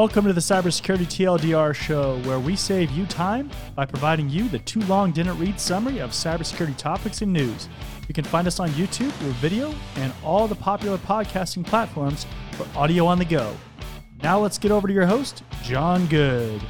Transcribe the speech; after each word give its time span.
Welcome 0.00 0.24
to 0.24 0.32
the 0.32 0.40
Cybersecurity 0.40 1.04
TLDR 1.04 1.74
show, 1.74 2.16
where 2.20 2.40
we 2.40 2.56
save 2.56 2.90
you 2.92 3.04
time 3.04 3.50
by 3.74 3.84
providing 3.84 4.30
you 4.30 4.48
the 4.48 4.58
too 4.60 4.80
long 4.84 5.12
didn't 5.12 5.38
read 5.38 5.60
summary 5.60 5.98
of 5.98 6.12
cybersecurity 6.12 6.74
topics 6.78 7.20
and 7.20 7.30
news. 7.30 7.68
You 8.08 8.14
can 8.14 8.24
find 8.24 8.46
us 8.46 8.60
on 8.60 8.70
YouTube 8.70 9.12
with 9.22 9.34
video 9.42 9.74
and 9.96 10.10
all 10.24 10.48
the 10.48 10.54
popular 10.54 10.96
podcasting 10.96 11.66
platforms 11.66 12.24
for 12.52 12.66
audio 12.74 13.04
on 13.04 13.18
the 13.18 13.26
go. 13.26 13.54
Now 14.22 14.38
let's 14.38 14.56
get 14.56 14.70
over 14.70 14.88
to 14.88 14.94
your 14.94 15.04
host, 15.04 15.42
Jon 15.62 16.06
Good. 16.06 16.62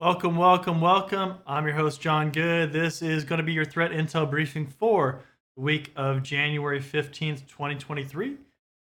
Welcome, 0.00 0.36
welcome, 0.36 0.80
welcome. 0.80 1.38
I'm 1.44 1.66
your 1.66 1.74
host, 1.74 2.00
Jon 2.00 2.30
Good. 2.30 2.72
This 2.72 3.02
is 3.02 3.24
going 3.24 3.38
to 3.38 3.44
be 3.44 3.52
your 3.52 3.64
threat 3.64 3.90
intel 3.90 4.30
briefing 4.30 4.68
for 4.68 5.24
the 5.56 5.62
week 5.62 5.90
of 5.96 6.22
January 6.22 6.78
15th, 6.78 7.48
2023 7.48 8.36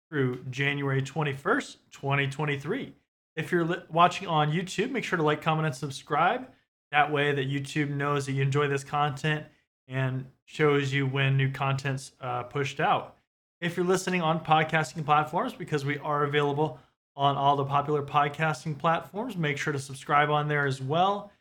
through 0.09 0.45
January 0.51 1.03
21st, 1.03 1.77
2023. 1.91 2.95
If 3.37 3.53
you're 3.53 3.85
watching 3.91 4.29
on 4.29 4.53
YouTube, 4.53 4.91
make 4.91 5.05
sure 5.05 5.17
to 5.17 5.23
like, 5.23 5.43
comment, 5.43 5.67
and 5.67 5.75
subscribe. 5.75 6.49
That 6.93 7.13
way, 7.13 7.33
that 7.33 7.51
YouTube 7.51 7.91
knows 7.91 8.27
that 8.27 8.33
you 8.33 8.43
enjoy 8.43 8.69
this 8.69 8.85
content 8.85 9.45
and 9.89 10.27
shows 10.45 10.93
you 10.93 11.07
when 11.07 11.37
new 11.37 11.51
content's 11.51 12.13
uh, 12.21 12.45
pushed 12.45 12.81
out. 12.81 13.17
If 13.61 13.77
you're 13.77 13.87
listening 13.87 14.23
on 14.23 14.45
podcasting 14.45 15.05
platforms, 15.05 15.53
because 15.53 15.85
we 15.85 15.99
are 15.99 16.25
available 16.25 16.79
on 17.17 17.37
all 17.37 17.57
the 17.57 17.65
popular 17.65 18.03
podcasting 18.03 18.79
platforms, 18.79 19.37
make 19.37 19.59
sure 19.59 19.73
to 19.73 19.79
subscribe 19.79 20.31
on 20.31 20.49
there 20.49 20.67
as 20.67 20.81
well 20.81 21.33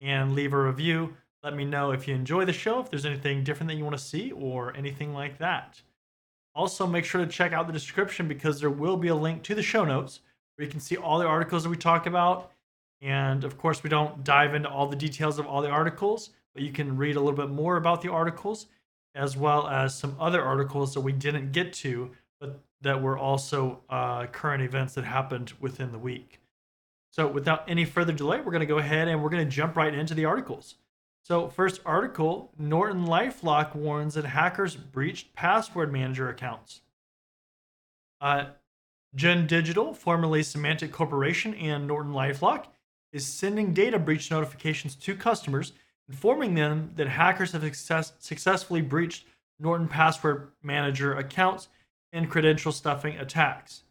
and 0.00 0.34
leave 0.34 0.52
a 0.52 0.62
review. 0.62 1.14
Let 1.42 1.54
me 1.54 1.64
know 1.64 1.90
if 1.90 2.06
you 2.06 2.14
enjoy 2.14 2.44
the 2.44 2.52
show, 2.52 2.80
if 2.80 2.90
there's 2.90 3.06
anything 3.06 3.42
different 3.42 3.68
that 3.68 3.76
you 3.76 3.84
want 3.84 3.96
to 3.96 4.02
see, 4.02 4.32
or 4.32 4.76
anything 4.76 5.12
like 5.12 5.38
that. 5.38 5.80
Also, 6.54 6.86
make 6.86 7.04
sure 7.04 7.24
to 7.24 7.30
check 7.30 7.52
out 7.52 7.66
the 7.66 7.72
description 7.72 8.28
because 8.28 8.60
there 8.60 8.70
will 8.70 8.96
be 8.96 9.08
a 9.08 9.14
link 9.14 9.42
to 9.44 9.54
the 9.54 9.62
show 9.62 9.84
notes 9.84 10.20
where 10.56 10.64
you 10.66 10.70
can 10.70 10.80
see 10.80 10.96
all 10.96 11.18
the 11.18 11.26
articles 11.26 11.62
that 11.62 11.70
we 11.70 11.76
talk 11.76 12.06
about. 12.06 12.52
And 13.00 13.44
of 13.44 13.58
course, 13.58 13.82
we 13.82 13.90
don't 13.90 14.22
dive 14.22 14.54
into 14.54 14.68
all 14.68 14.86
the 14.86 14.96
details 14.96 15.38
of 15.38 15.46
all 15.46 15.62
the 15.62 15.70
articles, 15.70 16.30
but 16.54 16.62
you 16.62 16.72
can 16.72 16.96
read 16.96 17.16
a 17.16 17.20
little 17.20 17.36
bit 17.36 17.50
more 17.50 17.76
about 17.76 18.02
the 18.02 18.10
articles 18.10 18.66
as 19.14 19.36
well 19.36 19.68
as 19.68 19.94
some 19.94 20.16
other 20.18 20.42
articles 20.42 20.94
that 20.94 21.00
we 21.00 21.12
didn't 21.12 21.52
get 21.52 21.72
to, 21.72 22.10
but 22.40 22.60
that 22.80 23.00
were 23.00 23.18
also 23.18 23.80
uh, 23.90 24.26
current 24.26 24.62
events 24.62 24.94
that 24.94 25.04
happened 25.04 25.52
within 25.60 25.92
the 25.92 25.98
week. 25.98 26.40
So, 27.10 27.28
without 27.28 27.68
any 27.68 27.84
further 27.84 28.12
delay, 28.12 28.38
we're 28.38 28.52
going 28.52 28.60
to 28.60 28.66
go 28.66 28.78
ahead 28.78 29.08
and 29.08 29.22
we're 29.22 29.28
going 29.28 29.44
to 29.44 29.50
jump 29.50 29.76
right 29.76 29.92
into 29.92 30.14
the 30.14 30.24
articles. 30.24 30.76
So, 31.24 31.48
first 31.48 31.80
article 31.86 32.52
Norton 32.58 33.06
Lifelock 33.06 33.76
warns 33.76 34.14
that 34.14 34.24
hackers 34.24 34.74
breached 34.74 35.34
password 35.34 35.92
manager 35.92 36.28
accounts. 36.28 36.80
Uh, 38.20 38.46
Gen 39.14 39.46
Digital, 39.46 39.94
formerly 39.94 40.40
Symantec 40.40 40.90
Corporation, 40.90 41.54
and 41.54 41.86
Norton 41.86 42.12
Lifelock 42.12 42.66
is 43.12 43.26
sending 43.26 43.72
data 43.72 43.98
breach 43.98 44.30
notifications 44.30 44.94
to 44.96 45.14
customers, 45.14 45.72
informing 46.08 46.54
them 46.54 46.90
that 46.96 47.08
hackers 47.08 47.52
have 47.52 47.62
success- 47.62 48.14
successfully 48.18 48.80
breached 48.80 49.26
Norton 49.60 49.86
password 49.86 50.48
manager 50.62 51.14
accounts 51.14 51.68
and 52.12 52.30
credential 52.30 52.72
stuffing 52.72 53.16
attacks. 53.16 53.84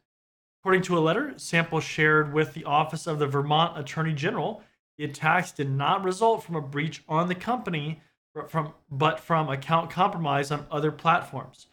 According 0.62 0.82
to 0.84 0.98
a 0.98 1.00
letter, 1.00 1.34
Sample 1.38 1.80
shared 1.80 2.34
with 2.34 2.54
the 2.54 2.66
Office 2.66 3.08
of 3.08 3.20
the 3.20 3.28
Vermont 3.28 3.80
Attorney 3.80 4.14
General, 4.14 4.62
the 4.98 5.06
attacks 5.06 5.52
did 5.52 5.70
not 5.70 6.04
result 6.04 6.44
from 6.44 6.56
a 6.56 6.62
breach 6.62 7.04
on 7.08 7.28
the 7.28 7.36
company, 7.36 8.02
but 8.34 8.50
from, 8.50 8.74
but 8.90 9.20
from 9.20 9.50
account 9.50 9.90
compromise 9.90 10.52
on 10.52 10.66
other 10.72 10.92
platforms. 10.92 11.68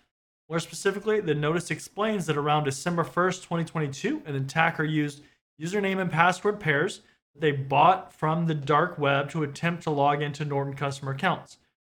More 0.49 0.61
specifically, 0.61 1.21
the 1.21 1.35
notice 1.35 1.71
explains 1.71 2.27
that 2.27 2.37
around 2.37 2.65
December 2.65 3.05
1st, 3.05 3.43
2022, 3.43 4.23
an 4.25 4.35
attacker 4.35 4.85
used 4.85 5.23
username 5.61 6.01
and 6.01 6.11
password 6.11 6.59
pairs 6.59 7.03
that 7.35 7.41
they 7.41 7.53
bought 7.53 8.13
from 8.15 8.47
the 8.47 8.55
dark 8.55 8.99
web 8.99 9.29
to 9.31 9.43
attempt 9.43 9.83
to 9.83 9.91
log 9.91 10.23
into 10.23 10.45
Norton 10.45 10.75
customer 10.75 11.13
accounts. 11.13 11.59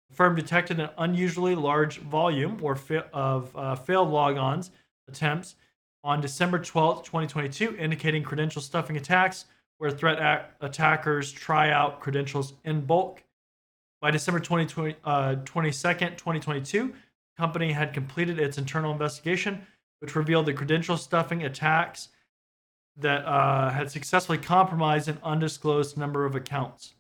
The 0.09 0.16
firm 0.16 0.36
detected 0.36 0.80
an 0.80 0.90
unusually 0.97 1.53
large 1.53 2.00
volume 2.00 2.57
or 2.63 2.75
fa- 2.75 3.07
of 3.13 3.56
uh, 3.56 3.75
failed 3.75 4.09
logons 4.09 4.72
attempts 5.07 5.56
on 6.03 6.22
December 6.22 6.57
12th, 6.57 7.03
2022, 7.03 7.78
indicating 7.78 8.24
credential 8.24 8.62
stuffing 8.62 8.97
attacks 8.97 9.46
where 9.79 9.90
threat 9.90 10.53
attackers 10.62 11.31
try 11.31 11.72
out 11.72 12.00
credentials 12.00 12.53
in 12.63 12.81
bulk. 12.81 13.23
By 14.01 14.12
December 14.12 14.40
2020, 14.40 14.95
uh, 15.03 15.35
22nd, 15.44 16.17
2022, 16.17 16.88
the 16.88 16.94
company 17.38 17.72
had 17.72 17.94
completed 17.94 18.39
its 18.39 18.57
internal 18.57 18.91
investigation, 18.91 19.66
which 20.00 20.16
revealed 20.16 20.45
the 20.45 20.53
credential 20.53 20.97
stuffing 20.97 21.44
attacks 21.44 22.09
that 22.97 23.25
uh, 23.25 23.69
had 23.69 23.89
successfully 23.89 24.38
compromised 24.38 25.07
an 25.07 25.18
undisclosed 25.23 25.97
number 25.97 26.25
of 26.25 26.35
accounts. 26.35 26.94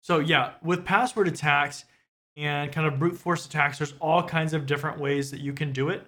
So, 0.00 0.20
yeah, 0.20 0.52
with 0.62 0.84
password 0.84 1.26
attacks 1.26 1.84
and 2.36 2.70
kind 2.70 2.86
of 2.86 2.98
brute 2.98 3.16
force 3.16 3.44
attacks, 3.44 3.78
there's 3.78 3.94
all 4.00 4.22
kinds 4.22 4.54
of 4.54 4.66
different 4.66 5.00
ways 5.00 5.32
that 5.32 5.40
you 5.40 5.52
can 5.52 5.72
do 5.72 5.88
it. 5.88 6.06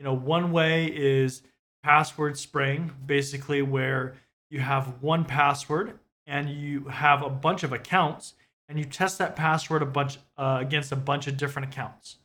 You 0.00 0.04
know, 0.04 0.14
one 0.14 0.50
way 0.50 0.86
is 0.86 1.42
password 1.84 2.36
spraying, 2.36 2.90
basically, 3.06 3.62
where 3.62 4.16
you 4.50 4.60
have 4.60 5.02
one 5.02 5.24
password 5.24 5.98
and 6.26 6.50
you 6.50 6.84
have 6.84 7.22
a 7.22 7.30
bunch 7.30 7.62
of 7.62 7.72
accounts 7.72 8.34
and 8.68 8.78
you 8.78 8.84
test 8.84 9.18
that 9.18 9.34
password 9.34 9.82
a 9.82 9.86
bunch 9.86 10.18
uh, 10.36 10.58
against 10.60 10.92
a 10.92 10.96
bunch 10.96 11.26
of 11.26 11.36
different 11.36 11.72
accounts. 11.72 12.18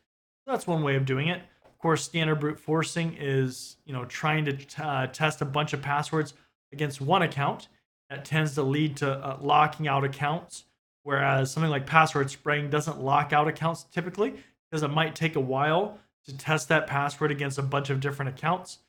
So 0.46 0.52
that's 0.52 0.68
one 0.68 0.84
way 0.84 0.96
of 0.96 1.06
doing 1.06 1.28
it. 1.28 1.42
Of 1.66 1.80
course, 1.80 2.04
standard 2.04 2.40
brute 2.40 2.60
forcing 2.60 3.16
is 3.20 3.78
you 3.86 3.94
know 3.94 4.06
trying 4.06 4.46
to 4.46 4.54
t- 4.54 4.82
uh, 4.82 5.08
test 5.08 5.42
a 5.42 5.46
bunch 5.46 5.74
of 5.74 5.82
passwords 5.82 6.34
against 6.72 7.02
one 7.02 7.22
account. 7.22 7.68
That 8.10 8.24
tends 8.24 8.54
to 8.54 8.62
lead 8.62 8.98
to 8.98 9.12
uh, 9.12 9.40
locking 9.42 9.88
out 9.88 10.04
accounts, 10.04 10.66
whereas 11.02 11.52
something 11.52 11.72
like 11.72 11.88
password 11.88 12.30
spraying 12.30 12.70
doesn't 12.70 13.02
lock 13.02 13.34
out 13.34 13.48
accounts 13.48 13.84
typically 13.92 14.36
because 14.70 14.84
it 14.84 14.90
might 14.90 15.16
take 15.16 15.36
a 15.36 15.40
while 15.40 15.98
to 16.26 16.38
test 16.38 16.70
that 16.70 16.86
password 16.86 17.32
against 17.32 17.58
a 17.58 17.64
bunch 17.64 17.90
of 17.90 18.00
different 18.00 18.30
accounts. 18.30 18.80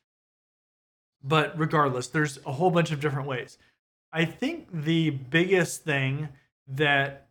But 1.27 1.59
regardless, 1.59 2.09
there's 2.09 2.39
a 2.47 2.53
whole 2.53 2.71
bunch 2.71 2.93
of 2.93 3.01
different 3.01 3.27
ways. 3.27 3.59
I 4.13 4.25
think 4.25 4.69
the 4.73 5.11
biggest 5.11 5.83
thing 5.85 6.29
that 6.69 7.29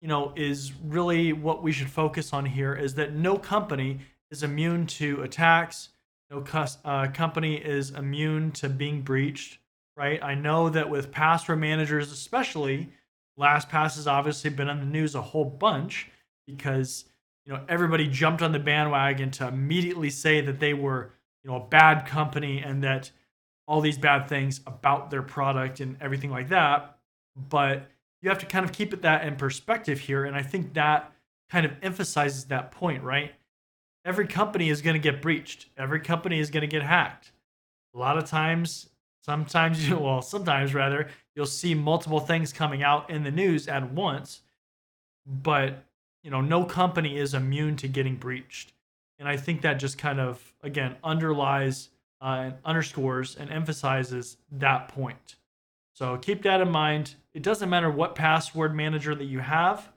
you 0.00 0.08
know 0.08 0.32
is 0.36 0.72
really 0.84 1.32
what 1.32 1.62
we 1.62 1.72
should 1.72 1.90
focus 1.90 2.32
on 2.32 2.44
here 2.46 2.74
is 2.74 2.94
that 2.94 3.14
no 3.14 3.38
company 3.38 4.00
is 4.30 4.42
immune 4.42 4.86
to 4.86 5.22
attacks. 5.22 5.90
No 6.30 6.44
uh, 6.84 7.08
company 7.08 7.56
is 7.56 7.90
immune 7.90 8.50
to 8.52 8.68
being 8.68 9.00
breached, 9.00 9.58
right? 9.96 10.22
I 10.22 10.34
know 10.34 10.68
that 10.68 10.90
with 10.90 11.10
password 11.10 11.58
managers, 11.58 12.12
especially, 12.12 12.90
LastPass 13.38 13.96
has 13.96 14.06
obviously 14.06 14.50
been 14.50 14.68
on 14.68 14.80
the 14.80 14.84
news 14.84 15.14
a 15.14 15.22
whole 15.22 15.46
bunch 15.46 16.10
because 16.46 17.04
you 17.46 17.52
know 17.52 17.60
everybody 17.68 18.08
jumped 18.08 18.42
on 18.42 18.52
the 18.52 18.58
bandwagon 18.58 19.30
to 19.30 19.46
immediately 19.48 20.10
say 20.10 20.40
that 20.40 20.60
they 20.60 20.74
were 20.74 21.12
you 21.42 21.50
know 21.50 21.56
a 21.56 21.68
bad 21.68 22.06
company 22.06 22.60
and 22.60 22.82
that 22.84 23.10
all 23.66 23.80
these 23.80 23.98
bad 23.98 24.28
things 24.28 24.60
about 24.66 25.10
their 25.10 25.22
product 25.22 25.80
and 25.80 25.96
everything 26.00 26.30
like 26.30 26.48
that. 26.48 26.98
But 27.36 27.86
you 28.22 28.30
have 28.30 28.38
to 28.38 28.46
kind 28.46 28.64
of 28.64 28.72
keep 28.72 28.92
it 28.92 29.02
that 29.02 29.24
in 29.24 29.36
perspective 29.36 30.00
here. 30.00 30.24
And 30.24 30.34
i 30.34 30.42
think 30.42 30.74
that 30.74 31.12
kind 31.50 31.64
of 31.64 31.72
emphasizes 31.82 32.46
that 32.46 32.70
point 32.70 33.02
right? 33.02 33.32
Every 34.04 34.26
company 34.26 34.70
is 34.70 34.80
going 34.80 34.94
to 34.94 35.00
get 35.00 35.20
breached. 35.20 35.66
Every 35.76 36.00
company 36.00 36.38
is 36.38 36.50
going 36.50 36.62
to 36.62 36.66
get 36.66 36.82
hacked. 36.82 37.32
A 37.94 37.98
lot 37.98 38.16
of 38.16 38.24
times 38.24 38.88
sometimes 39.22 39.88
you 39.88 39.98
well 39.98 40.22
sometimes 40.22 40.74
rather 40.74 41.08
you'll 41.36 41.46
see 41.46 41.74
multiple 41.74 42.20
things 42.20 42.52
coming 42.52 42.82
out 42.82 43.10
in 43.10 43.22
the 43.22 43.30
news 43.30 43.68
at 43.68 43.92
once. 43.92 44.40
But 45.26 45.84
you 46.22 46.30
know 46.30 46.40
no 46.40 46.64
company 46.64 47.18
is 47.18 47.34
immune 47.34 47.76
to 47.76 47.88
getting 47.88 48.16
breached 48.16 48.72
and 49.18 49.28
I 49.28 49.36
think 49.36 49.62
that 49.62 49.74
just 49.74 49.98
kind 49.98 50.20
of, 50.20 50.40
again, 50.62 50.96
underlies 51.02 51.88
uh, 52.20 52.42
and 52.44 52.54
underscores 52.64 53.36
and 53.36 53.50
emphasizes 53.50 54.36
that 54.52 54.88
point. 54.88 55.36
So 55.94 56.16
keep 56.16 56.42
that 56.42 56.60
in 56.60 56.70
mind. 56.70 57.14
It 57.34 57.42
doesn't 57.42 57.68
matter 57.68 57.90
what 57.90 58.14
password 58.14 58.74
manager 58.74 59.14
that 59.14 59.24
you 59.24 59.40
have. 59.40 59.88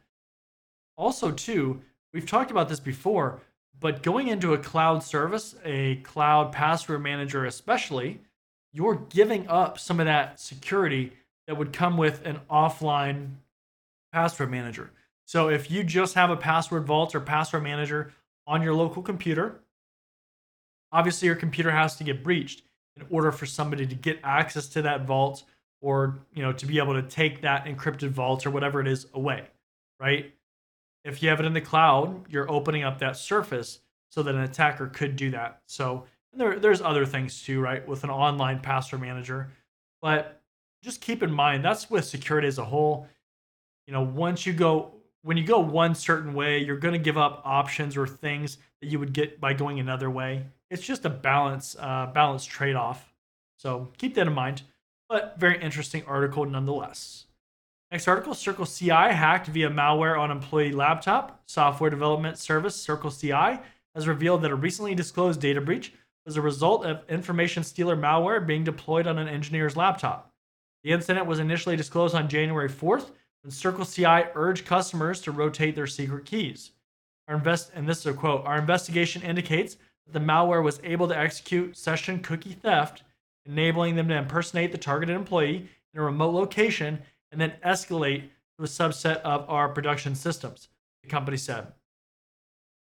Also, 0.97 1.31
too, 1.31 1.81
we've 2.13 2.25
talked 2.25 2.51
about 2.51 2.69
this 2.69 2.79
before, 2.79 3.39
but 3.79 4.03
going 4.03 4.27
into 4.27 4.53
a 4.53 4.57
cloud 4.57 5.03
service, 5.03 5.55
a 5.63 5.95
cloud 5.97 6.51
password 6.51 7.01
manager 7.01 7.45
especially, 7.45 8.19
you're 8.73 8.95
giving 9.09 9.47
up 9.47 9.79
some 9.79 9.99
of 9.99 10.05
that 10.05 10.39
security 10.39 11.13
that 11.47 11.57
would 11.57 11.73
come 11.73 11.97
with 11.97 12.25
an 12.25 12.39
offline 12.49 13.31
password 14.13 14.51
manager. 14.51 14.91
So 15.25 15.49
if 15.49 15.71
you 15.71 15.83
just 15.83 16.15
have 16.15 16.29
a 16.29 16.37
password 16.37 16.85
vault 16.85 17.15
or 17.15 17.19
password 17.19 17.63
manager 17.63 18.13
on 18.47 18.61
your 18.61 18.73
local 18.73 19.01
computer. 19.01 19.61
Obviously, 20.91 21.27
your 21.27 21.35
computer 21.35 21.71
has 21.71 21.95
to 21.97 22.03
get 22.03 22.23
breached 22.23 22.63
in 22.97 23.05
order 23.09 23.31
for 23.31 23.45
somebody 23.45 23.87
to 23.87 23.95
get 23.95 24.19
access 24.23 24.67
to 24.67 24.81
that 24.81 25.05
vault 25.05 25.43
or 25.81 26.19
you 26.33 26.43
know 26.43 26.51
to 26.51 26.65
be 26.65 26.77
able 26.77 26.93
to 26.93 27.01
take 27.03 27.41
that 27.41 27.65
encrypted 27.65 28.09
vault 28.09 28.45
or 28.45 28.51
whatever 28.51 28.81
it 28.81 28.87
is 28.87 29.07
away, 29.13 29.47
right? 29.99 30.33
If 31.03 31.23
you 31.23 31.29
have 31.29 31.39
it 31.39 31.45
in 31.45 31.53
the 31.53 31.61
cloud, 31.61 32.25
you're 32.29 32.49
opening 32.51 32.83
up 32.83 32.99
that 32.99 33.17
surface 33.17 33.79
so 34.09 34.21
that 34.23 34.35
an 34.35 34.41
attacker 34.41 34.87
could 34.87 35.15
do 35.15 35.31
that. 35.31 35.61
So 35.65 36.05
there, 36.33 36.59
there's 36.59 36.81
other 36.81 37.05
things 37.05 37.41
too, 37.41 37.59
right? 37.59 37.85
With 37.87 38.03
an 38.03 38.09
online 38.09 38.59
password 38.59 39.01
manager. 39.01 39.51
But 40.01 40.41
just 40.83 41.01
keep 41.01 41.23
in 41.23 41.31
mind 41.31 41.63
that's 41.63 41.89
with 41.89 42.05
security 42.05 42.47
as 42.47 42.57
a 42.57 42.65
whole. 42.65 43.07
You 43.87 43.93
know, 43.93 44.03
once 44.03 44.45
you 44.45 44.53
go 44.53 44.91
when 45.23 45.37
you 45.37 45.43
go 45.43 45.59
one 45.59 45.95
certain 45.95 46.33
way, 46.33 46.59
you're 46.59 46.77
going 46.77 46.93
to 46.93 46.99
give 46.99 47.17
up 47.17 47.41
options 47.45 47.95
or 47.95 48.07
things 48.07 48.57
that 48.81 48.87
you 48.89 48.99
would 48.99 49.13
get 49.13 49.39
by 49.39 49.53
going 49.53 49.79
another 49.79 50.09
way. 50.09 50.45
It's 50.69 50.83
just 50.83 51.05
a 51.05 51.09
balance, 51.09 51.75
uh, 51.79 52.07
balance 52.07 52.45
trade 52.45 52.75
off. 52.75 53.13
So 53.57 53.89
keep 53.97 54.15
that 54.15 54.27
in 54.27 54.33
mind. 54.33 54.63
But 55.09 55.35
very 55.37 55.61
interesting 55.61 56.03
article 56.07 56.45
nonetheless. 56.45 57.25
Next 57.91 58.07
article 58.07 58.33
CircleCI 58.33 59.11
hacked 59.11 59.47
via 59.47 59.69
malware 59.69 60.17
on 60.17 60.31
employee 60.31 60.71
laptop. 60.71 61.41
Software 61.45 61.89
development 61.89 62.37
service 62.37 62.85
CircleCI 62.87 63.61
has 63.93 64.07
revealed 64.07 64.41
that 64.41 64.51
a 64.51 64.55
recently 64.55 64.95
disclosed 64.95 65.41
data 65.41 65.59
breach 65.59 65.93
was 66.25 66.37
a 66.37 66.41
result 66.41 66.85
of 66.85 67.03
information 67.09 67.63
stealer 67.63 67.97
malware 67.97 68.45
being 68.45 68.63
deployed 68.63 69.07
on 69.07 69.17
an 69.17 69.27
engineer's 69.27 69.75
laptop. 69.75 70.31
The 70.83 70.91
incident 70.91 71.25
was 71.25 71.39
initially 71.39 71.75
disclosed 71.75 72.15
on 72.15 72.29
January 72.29 72.69
4th 72.69 73.11
when 73.43 73.51
CircleCI 73.51 74.31
urged 74.35 74.65
customers 74.65 75.21
to 75.21 75.31
rotate 75.31 75.75
their 75.75 75.87
secret 75.87 76.25
keys. 76.25 76.71
Our 77.27 77.35
invest 77.35 77.71
and 77.75 77.87
this 77.87 77.99
is 77.99 78.07
a 78.07 78.13
quote, 78.13 78.45
our 78.45 78.57
investigation 78.57 79.21
indicates 79.21 79.77
that 80.05 80.13
the 80.13 80.25
malware 80.25 80.63
was 80.63 80.81
able 80.83 81.07
to 81.07 81.17
execute 81.17 81.77
session 81.77 82.19
cookie 82.19 82.53
theft, 82.53 83.03
enabling 83.45 83.95
them 83.95 84.07
to 84.09 84.17
impersonate 84.17 84.71
the 84.71 84.77
targeted 84.77 85.15
employee 85.15 85.69
in 85.93 85.99
a 85.99 86.03
remote 86.03 86.33
location 86.33 86.99
and 87.31 87.39
then 87.39 87.53
escalate 87.65 88.23
to 88.57 88.63
a 88.63 88.67
subset 88.67 89.21
of 89.21 89.49
our 89.49 89.69
production 89.69 90.15
systems, 90.15 90.69
the 91.03 91.09
company 91.09 91.37
said. 91.37 91.67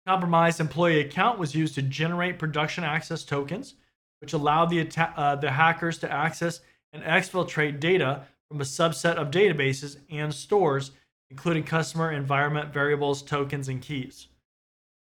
Compromised 0.07 0.61
employee 0.61 1.01
account 1.01 1.39
was 1.39 1.55
used 1.55 1.75
to 1.75 1.83
generate 1.83 2.39
production 2.39 2.83
access 2.83 3.23
tokens, 3.23 3.75
which 4.21 4.33
allowed 4.33 4.71
the, 4.71 4.81
atta- 4.81 5.13
uh, 5.17 5.37
the 5.37 5.51
hackers 5.51 5.99
to 5.99 6.11
access 6.11 6.61
and 6.93 7.03
exfiltrate 7.05 7.79
data 7.79 8.23
from 8.51 8.61
a 8.61 8.65
subset 8.65 9.15
of 9.15 9.31
databases 9.31 9.99
and 10.11 10.35
stores, 10.35 10.91
including 11.31 11.63
customer 11.63 12.11
environment 12.11 12.73
variables, 12.75 13.23
tokens, 13.23 13.69
and 13.69 13.81
keys. 13.81 14.27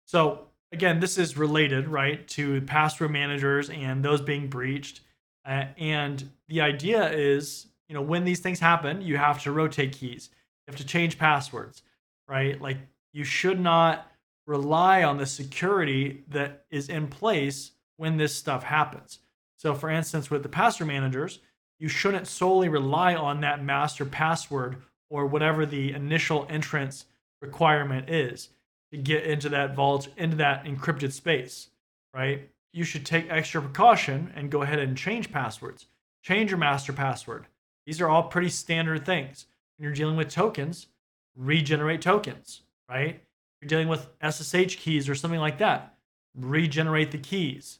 So, 0.06 0.48
again, 0.74 1.00
this 1.00 1.18
is 1.18 1.38
related, 1.38 1.88
right, 1.88 2.28
to 2.30 2.60
password 2.62 3.12
managers 3.12 3.70
and 3.70 4.04
those 4.04 4.20
being 4.20 4.50
breached. 4.50 5.00
Uh, 5.46 5.66
and 5.78 6.30
the 6.50 6.60
idea 6.60 7.10
is, 7.10 7.68
you 7.88 7.96
know, 7.96 8.02
when 8.02 8.26
these 8.26 8.42
things 8.42 8.60
happen, 8.60 9.02
you 9.02 9.16
have 9.16 9.42
to 9.44 9.54
rotate 9.54 9.94
keys, 9.94 10.30
you 10.34 10.72
have 10.72 10.80
to 10.82 10.86
change 10.86 11.18
passwords, 11.18 11.84
right? 12.28 12.62
Like, 12.62 12.78
you 13.14 13.24
should 13.24 13.62
not 13.62 14.12
rely 14.46 15.04
on 15.04 15.18
the 15.18 15.26
security 15.26 16.26
that 16.28 16.66
is 16.70 16.90
in 16.90 17.08
place 17.08 17.72
when 17.96 18.18
this 18.18 18.36
stuff 18.36 18.64
happens. 18.64 19.20
So, 19.56 19.74
for 19.74 19.90
instance, 19.90 20.30
with 20.30 20.44
the 20.44 20.50
password 20.50 20.90
managers, 20.90 21.40
you 21.80 21.88
shouldn't 21.88 22.28
solely 22.28 22.70
rely 22.70 23.16
on 23.16 23.42
that 23.42 23.64
master 23.64 24.06
password 24.06 24.78
or 25.10 25.26
whatever 25.26 25.66
the 25.66 25.94
initial 25.94 26.46
entrance 26.50 27.06
requirement 27.42 28.10
is 28.10 28.50
to 28.92 28.98
get 28.98 29.24
into 29.24 29.50
that 29.50 29.76
vault, 29.76 30.08
into 30.18 30.38
that 30.38 30.66
encrypted 30.66 31.12
space, 31.12 31.70
right? 32.14 32.50
You 32.74 32.84
should 32.84 33.06
take 33.06 33.30
extra 33.30 33.62
precaution 33.62 34.32
and 34.36 34.52
go 34.52 34.62
ahead 34.62 34.80
and 34.80 34.98
change 34.98 35.32
passwords. 35.32 35.88
Change 36.24 36.52
your 36.52 36.58
master 36.58 36.94
password. 36.94 37.48
These 37.86 38.02
are 38.02 38.10
all 38.10 38.24
pretty 38.24 38.50
standard 38.50 39.06
things. 39.06 39.46
When 39.78 39.86
you're 39.86 39.94
dealing 39.94 40.18
with 40.18 40.30
tokens, 40.30 40.88
regenerate 41.36 42.02
tokens, 42.02 42.62
right? 42.90 43.16
If 43.16 43.22
you're 43.62 43.70
dealing 43.70 43.88
with 43.88 44.10
SSH 44.22 44.78
keys 44.78 45.08
or 45.08 45.16
something 45.16 45.40
like 45.40 45.60
that, 45.60 45.96
regenerate 46.36 47.12
the 47.12 47.18
keys 47.18 47.80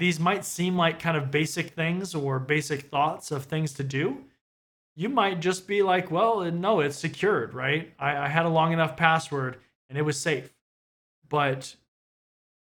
these 0.00 0.18
might 0.18 0.46
seem 0.46 0.76
like 0.76 0.98
kind 0.98 1.16
of 1.16 1.30
basic 1.30 1.70
things 1.70 2.14
or 2.14 2.38
basic 2.38 2.88
thoughts 2.88 3.30
of 3.30 3.44
things 3.44 3.74
to 3.74 3.84
do, 3.84 4.24
you 4.96 5.10
might 5.10 5.40
just 5.40 5.68
be 5.68 5.82
like, 5.82 6.10
well, 6.10 6.50
no, 6.50 6.80
it's 6.80 6.96
secured, 6.96 7.52
right? 7.52 7.92
I, 7.98 8.16
I 8.16 8.28
had 8.28 8.46
a 8.46 8.48
long 8.48 8.72
enough 8.72 8.96
password 8.96 9.58
and 9.90 9.98
it 9.98 10.02
was 10.02 10.18
safe. 10.18 10.54
But, 11.28 11.76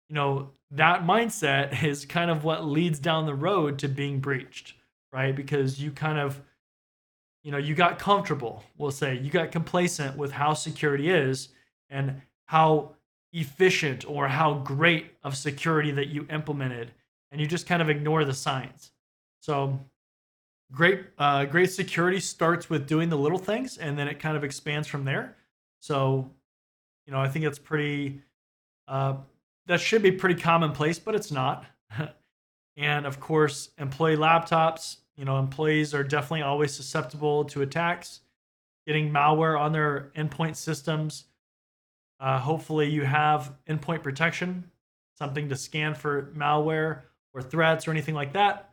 you 0.07 0.13
know, 0.13 0.51
that 0.69 1.03
mindset 1.03 1.83
is 1.83 2.05
kind 2.05 2.29
of 2.29 2.43
what 2.43 2.63
leads 2.63 2.99
down 2.99 3.25
the 3.25 3.33
road 3.33 3.79
to 3.79 3.87
being 3.87 4.19
breached, 4.19 4.75
right? 5.11 5.35
Because 5.35 5.81
you 5.81 5.89
kind 5.89 6.19
of, 6.19 6.39
you 7.43 7.51
know, 7.51 7.57
you 7.57 7.73
got 7.73 7.97
comfortable, 7.97 8.63
we'll 8.77 8.91
say, 8.91 9.15
you 9.17 9.31
got 9.31 9.51
complacent 9.51 10.15
with 10.15 10.31
how 10.31 10.53
security 10.53 11.09
is 11.09 11.49
and 11.89 12.21
how 12.45 12.91
efficient 13.33 14.07
or 14.07 14.27
how 14.27 14.53
great 14.53 15.07
of 15.23 15.35
security 15.35 15.89
that 15.89 16.07
you 16.09 16.27
implemented 16.29 16.91
and 17.35 17.41
you 17.41 17.47
just 17.47 17.67
kind 17.67 17.81
of 17.81 17.89
ignore 17.89 18.23
the 18.23 18.33
signs. 18.33 18.91
So 19.41 19.77
great 20.71 21.01
uh, 21.17 21.43
great 21.43 21.69
security 21.69 22.21
starts 22.21 22.69
with 22.69 22.87
doing 22.87 23.09
the 23.09 23.17
little 23.17 23.37
things 23.37 23.77
and 23.77 23.99
then 23.99 24.07
it 24.07 24.19
kind 24.19 24.37
of 24.37 24.45
expands 24.45 24.87
from 24.87 25.03
there. 25.03 25.35
So, 25.81 26.31
you 27.05 27.11
know, 27.11 27.19
I 27.19 27.27
think 27.27 27.43
it's 27.43 27.59
pretty 27.59 28.21
uh, 28.87 29.15
that 29.65 29.81
should 29.81 30.01
be 30.01 30.13
pretty 30.13 30.39
commonplace, 30.39 30.97
but 30.97 31.13
it's 31.13 31.29
not. 31.29 31.65
and 32.77 33.05
of 33.05 33.19
course, 33.19 33.71
employee 33.77 34.15
laptops, 34.15 34.99
you 35.17 35.25
know, 35.25 35.37
employees 35.37 35.93
are 35.93 36.03
definitely 36.03 36.43
always 36.43 36.73
susceptible 36.73 37.43
to 37.43 37.63
attacks, 37.63 38.21
getting 38.87 39.11
malware 39.11 39.59
on 39.59 39.73
their 39.73 40.13
endpoint 40.15 40.55
systems. 40.55 41.25
Uh, 42.17 42.39
hopefully, 42.39 42.89
you 42.89 43.03
have 43.03 43.51
endpoint 43.67 44.03
protection, 44.03 44.71
something 45.17 45.49
to 45.49 45.57
scan 45.57 45.93
for 45.93 46.31
malware 46.33 47.01
or 47.35 47.41
threats 47.41 47.87
or 47.87 47.91
anything 47.91 48.15
like 48.15 48.33
that. 48.33 48.71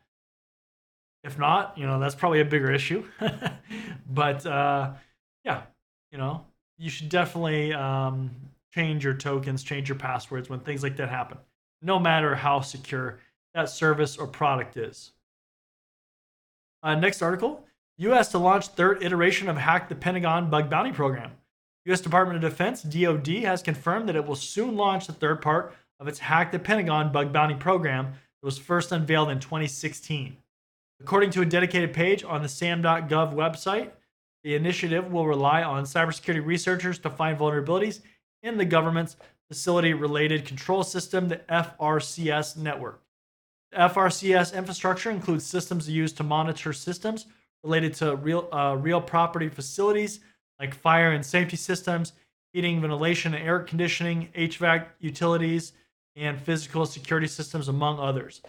If 1.25 1.39
not, 1.39 1.77
you 1.77 1.87
know, 1.87 2.01
that's 2.01 2.15
probably 2.15 2.41
a 2.41 2.45
bigger 2.45 2.73
issue. 2.73 3.05
but 4.11 4.47
uh, 4.47 4.93
yeah, 5.45 5.63
you 6.11 6.19
know, 6.19 6.47
you 6.79 6.89
should 6.89 7.09
definitely 7.09 7.75
um, 7.75 8.31
change 8.73 9.05
your 9.05 9.15
tokens, 9.15 9.63
change 9.63 9.89
your 9.89 9.99
passwords 9.99 10.49
when 10.49 10.61
things 10.61 10.83
like 10.83 10.97
that 10.97 11.09
happen, 11.09 11.39
no 11.83 11.99
matter 11.99 12.35
how 12.35 12.61
secure 12.61 13.19
that 13.55 13.69
service 13.69 14.17
or 14.17 14.27
product 14.27 14.77
is. 14.77 15.13
Uh, 16.83 16.95
next 16.95 17.23
article 17.23 17.67
U.S. 17.99 18.31
to 18.33 18.39
launch 18.39 18.69
third 18.69 19.03
iteration 19.03 19.49
of 19.49 19.57
Hack 19.57 19.89
the 19.89 19.95
Pentagon 19.95 20.51
bug 20.51 20.71
bounty 20.71 20.93
program. 20.93 21.33
U.S. 21.85 22.01
Department 22.01 22.43
of 22.43 22.51
Defense 22.51 22.83
(DoD) 22.83 23.29
has 23.45 23.63
confirmed 23.63 24.09
that 24.09 24.17
it 24.17 24.27
will 24.27 24.37
soon 24.37 24.77
launch 24.77 25.07
the 25.07 25.13
third 25.13 25.43
part 25.43 25.75
of 26.01 26.09
its 26.09 26.19
Hack 26.19 26.51
the 26.51 26.59
Pentagon 26.59 27.13
bug 27.13 27.33
bounty 27.33 27.55
program 27.55 28.15
it 28.43 28.47
was 28.47 28.59
first 28.59 28.91
unveiled 28.93 29.31
in 29.31 29.39
2016. 29.39 30.37
According 31.01 31.31
to 31.31 31.43
a 31.43 31.47
dedicated 31.47 31.93
page 31.93 32.25
on 32.25 32.43
the 32.43 32.49
SAM.gov 32.49 33.35
website, 33.35 33.91
the 34.45 34.55
initiative 34.55 35.13
will 35.13 35.27
rely 35.27 35.63
on 35.63 35.85
cybersecurity 35.85 36.45
researchers 36.45 36.99
to 37.01 37.11
find 37.11 37.39
vulnerabilities 37.39 38.01
in 38.43 38.59
the 38.59 38.65
government's 38.65 39.17
facility 39.49 39.95
related 39.95 40.45
control 40.45 40.83
system, 40.83 41.29
the 41.29 41.37
FRCS 41.49 42.57
network. 42.57 43.03
The 43.71 43.79
FRCS 43.79 44.55
infrastructure 44.57 45.11
includes 45.11 45.47
systems 45.47 45.89
used 45.89 46.17
to 46.17 46.23
monitor 46.23 46.73
systems 46.73 47.27
related 47.63 47.95
to 47.95 48.17
real, 48.17 48.49
uh, 48.53 48.77
real 48.79 49.01
property 49.01 49.49
facilities 49.49 50.21
like 50.59 50.75
fire 50.75 51.13
and 51.13 51.25
safety 51.25 51.57
systems, 51.57 52.13
heating, 52.53 52.81
ventilation, 52.81 53.35
and 53.35 53.45
air 53.45 53.61
conditioning, 53.61 54.29
HVAC 54.37 54.87
utilities, 55.01 55.73
and 56.17 56.41
physical 56.41 56.87
security 56.87 57.27
systems, 57.27 57.69
among 57.69 57.99
others. 57.99 58.41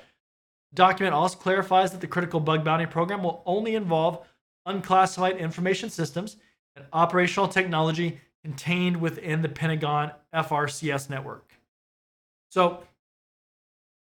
The 0.72 0.76
document 0.76 1.14
also 1.14 1.38
clarifies 1.38 1.92
that 1.92 2.02
the 2.02 2.08
critical 2.08 2.40
bug 2.40 2.64
bounty 2.64 2.86
program 2.86 3.24
will 3.24 3.44
only 3.46 3.76
involve 3.76 4.26
unclassified 4.66 5.38
information 5.38 5.90
systems 5.90 6.38
and 6.76 6.86
operational 6.94 7.48
technology 7.48 8.20
contained 8.44 8.98
within 8.98 9.42
the 9.42 9.50
Pentagon 9.50 10.12
FRCS 10.34 11.10
network. 11.10 11.50
So, 12.50 12.84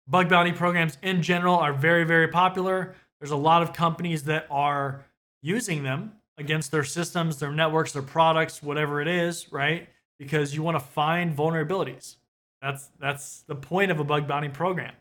bug 0.07 0.29
bounty 0.29 0.53
programs 0.53 0.99
in 1.03 1.23
general 1.23 1.57
are 1.57 1.73
very, 1.73 2.05
very 2.05 2.29
popular. 2.29 2.95
There's 3.21 3.31
a 3.31 3.37
lot 3.37 3.63
of 3.63 3.73
companies 3.73 4.25
that 4.25 4.47
are 4.51 5.05
using 5.43 5.83
them 5.83 6.13
against 6.37 6.71
their 6.71 6.85
systems, 6.85 7.39
their 7.39 7.53
networks, 7.53 7.93
their 7.93 8.03
products, 8.03 8.63
whatever 8.63 9.01
it 9.01 9.09
is, 9.09 9.51
right? 9.53 9.89
Because 10.19 10.55
you 10.55 10.63
want 10.63 10.77
to 10.77 10.85
find 10.85 11.37
vulnerabilities. 11.37 12.17
That's 12.63 12.89
that's 13.01 13.43
the 13.43 13.55
point 13.55 13.91
of 13.91 14.01
a 14.01 14.05
bug 14.05 14.27
bounty 14.27 14.49
program. 14.49 14.95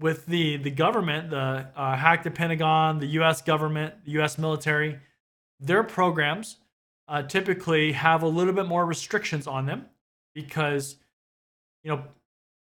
With 0.00 0.26
the 0.26 0.56
the 0.56 0.70
government, 0.70 1.30
the 1.30 1.66
uh, 1.74 1.96
Hack 1.96 2.22
the 2.22 2.30
Pentagon, 2.30 2.98
the 2.98 3.06
U.S. 3.06 3.42
government, 3.42 3.94
the 4.04 4.12
U.S. 4.12 4.38
military, 4.38 4.98
their 5.60 5.82
programs 5.82 6.56
uh, 7.08 7.22
typically 7.22 7.92
have 7.92 8.22
a 8.22 8.28
little 8.28 8.52
bit 8.52 8.66
more 8.66 8.84
restrictions 8.84 9.46
on 9.46 9.66
them 9.66 9.86
because, 10.34 10.96
you 11.82 11.90
know, 11.90 12.04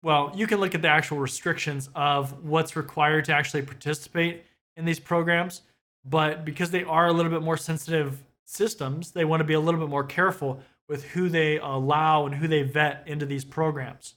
well, 0.03 0.33
you 0.35 0.47
can 0.47 0.61
look 0.61 0.75
at 0.75 0.83
the 0.83 0.89
actual 0.89 1.19
restrictions 1.19 1.89
of 1.95 2.45
what's 2.45 2.77
required 2.77 3.25
to 3.27 3.33
actually 3.33 3.63
participate 3.63 4.45
in 4.77 4.85
these 4.85 5.01
programs, 5.01 5.63
but 6.05 6.45
because 6.45 6.71
they 6.71 6.85
are 6.85 7.07
a 7.07 7.13
little 7.13 7.31
bit 7.31 7.43
more 7.43 7.57
sensitive 7.57 8.23
systems, 8.45 9.13
they 9.13 9.25
want 9.25 9.41
to 9.41 9.45
be 9.45 9.55
a 9.55 9.61
little 9.61 9.81
bit 9.81 9.89
more 9.89 10.05
careful 10.05 10.61
with 10.89 11.05
who 11.05 11.29
they 11.29 11.59
allow 11.59 12.27
and 12.27 12.35
who 12.35 12.49
they 12.49 12.63
vet 12.63 13.05
into 13.07 13.27
these 13.27 13.45
programs. 13.45 14.15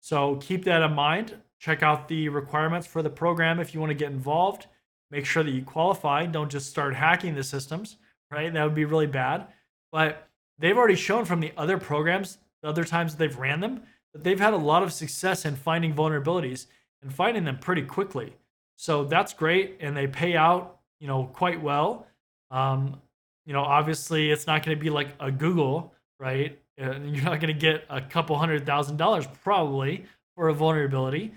So 0.00 0.36
keep 0.36 0.64
that 0.64 0.82
in 0.82 0.92
mind. 0.94 1.36
Check 1.58 1.82
out 1.82 2.08
the 2.08 2.28
requirements 2.28 2.86
for 2.86 3.02
the 3.02 3.10
program 3.10 3.60
if 3.60 3.74
you 3.74 3.80
want 3.80 3.90
to 3.90 3.94
get 3.94 4.12
involved. 4.12 4.66
Make 5.10 5.26
sure 5.26 5.42
that 5.42 5.50
you 5.50 5.62
qualify. 5.62 6.26
Don't 6.26 6.50
just 6.50 6.70
start 6.70 6.94
hacking 6.94 7.34
the 7.34 7.42
systems, 7.42 7.96
right? 8.30 8.52
That 8.52 8.64
would 8.64 8.74
be 8.74 8.84
really 8.84 9.06
bad. 9.06 9.46
But 9.90 10.28
they've 10.58 10.76
already 10.76 10.96
shown 10.96 11.24
from 11.24 11.40
the 11.40 11.52
other 11.56 11.78
programs, 11.78 12.38
the 12.62 12.68
other 12.68 12.84
times 12.84 13.16
they've 13.16 13.36
ran 13.36 13.60
them, 13.60 13.82
that 14.12 14.24
they've 14.24 14.40
had 14.40 14.54
a 14.54 14.58
lot 14.58 14.82
of 14.82 14.92
success 14.92 15.44
in 15.44 15.56
finding 15.56 15.94
vulnerabilities 15.94 16.66
and 17.02 17.12
finding 17.12 17.44
them 17.44 17.58
pretty 17.58 17.82
quickly. 17.82 18.34
So 18.76 19.04
that's 19.04 19.32
great, 19.32 19.78
and 19.80 19.96
they 19.96 20.06
pay 20.06 20.36
out, 20.36 20.78
you 21.00 21.06
know, 21.06 21.24
quite 21.24 21.60
well. 21.60 22.06
Um, 22.50 23.00
you 23.44 23.52
know, 23.52 23.62
obviously, 23.62 24.30
it's 24.30 24.46
not 24.46 24.64
going 24.64 24.76
to 24.76 24.80
be 24.80 24.90
like 24.90 25.08
a 25.20 25.32
Google, 25.32 25.94
right? 26.18 26.58
And 26.76 27.14
you're 27.14 27.24
not 27.24 27.40
going 27.40 27.52
to 27.52 27.60
get 27.60 27.84
a 27.90 28.00
couple 28.00 28.36
hundred 28.38 28.64
thousand 28.66 28.96
dollars 28.96 29.26
probably 29.42 30.04
for 30.34 30.48
a 30.48 30.54
vulnerability, 30.54 31.32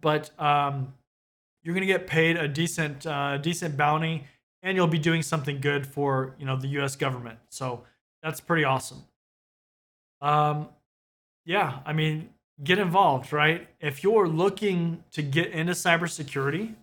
but 0.00 0.30
um, 0.40 0.94
you're 1.62 1.74
going 1.74 1.86
to 1.86 1.92
get 1.92 2.06
paid 2.06 2.36
a 2.36 2.48
decent, 2.48 3.06
uh, 3.06 3.38
decent 3.38 3.76
bounty, 3.76 4.24
and 4.62 4.76
you'll 4.76 4.86
be 4.86 4.98
doing 4.98 5.22
something 5.22 5.60
good 5.60 5.86
for 5.86 6.34
you 6.38 6.46
know 6.46 6.56
the 6.56 6.68
U.S. 6.68 6.96
government. 6.96 7.38
So 7.48 7.82
that's 8.22 8.40
pretty 8.40 8.64
awesome. 8.64 9.04
Um, 10.20 10.68
yeah, 11.44 11.78
I 11.84 11.92
mean, 11.92 12.30
get 12.62 12.78
involved, 12.78 13.32
right? 13.32 13.68
If 13.80 14.02
you're 14.02 14.28
looking 14.28 15.04
to 15.12 15.22
get 15.22 15.48
into 15.50 15.72
cybersecurity, 15.72 16.74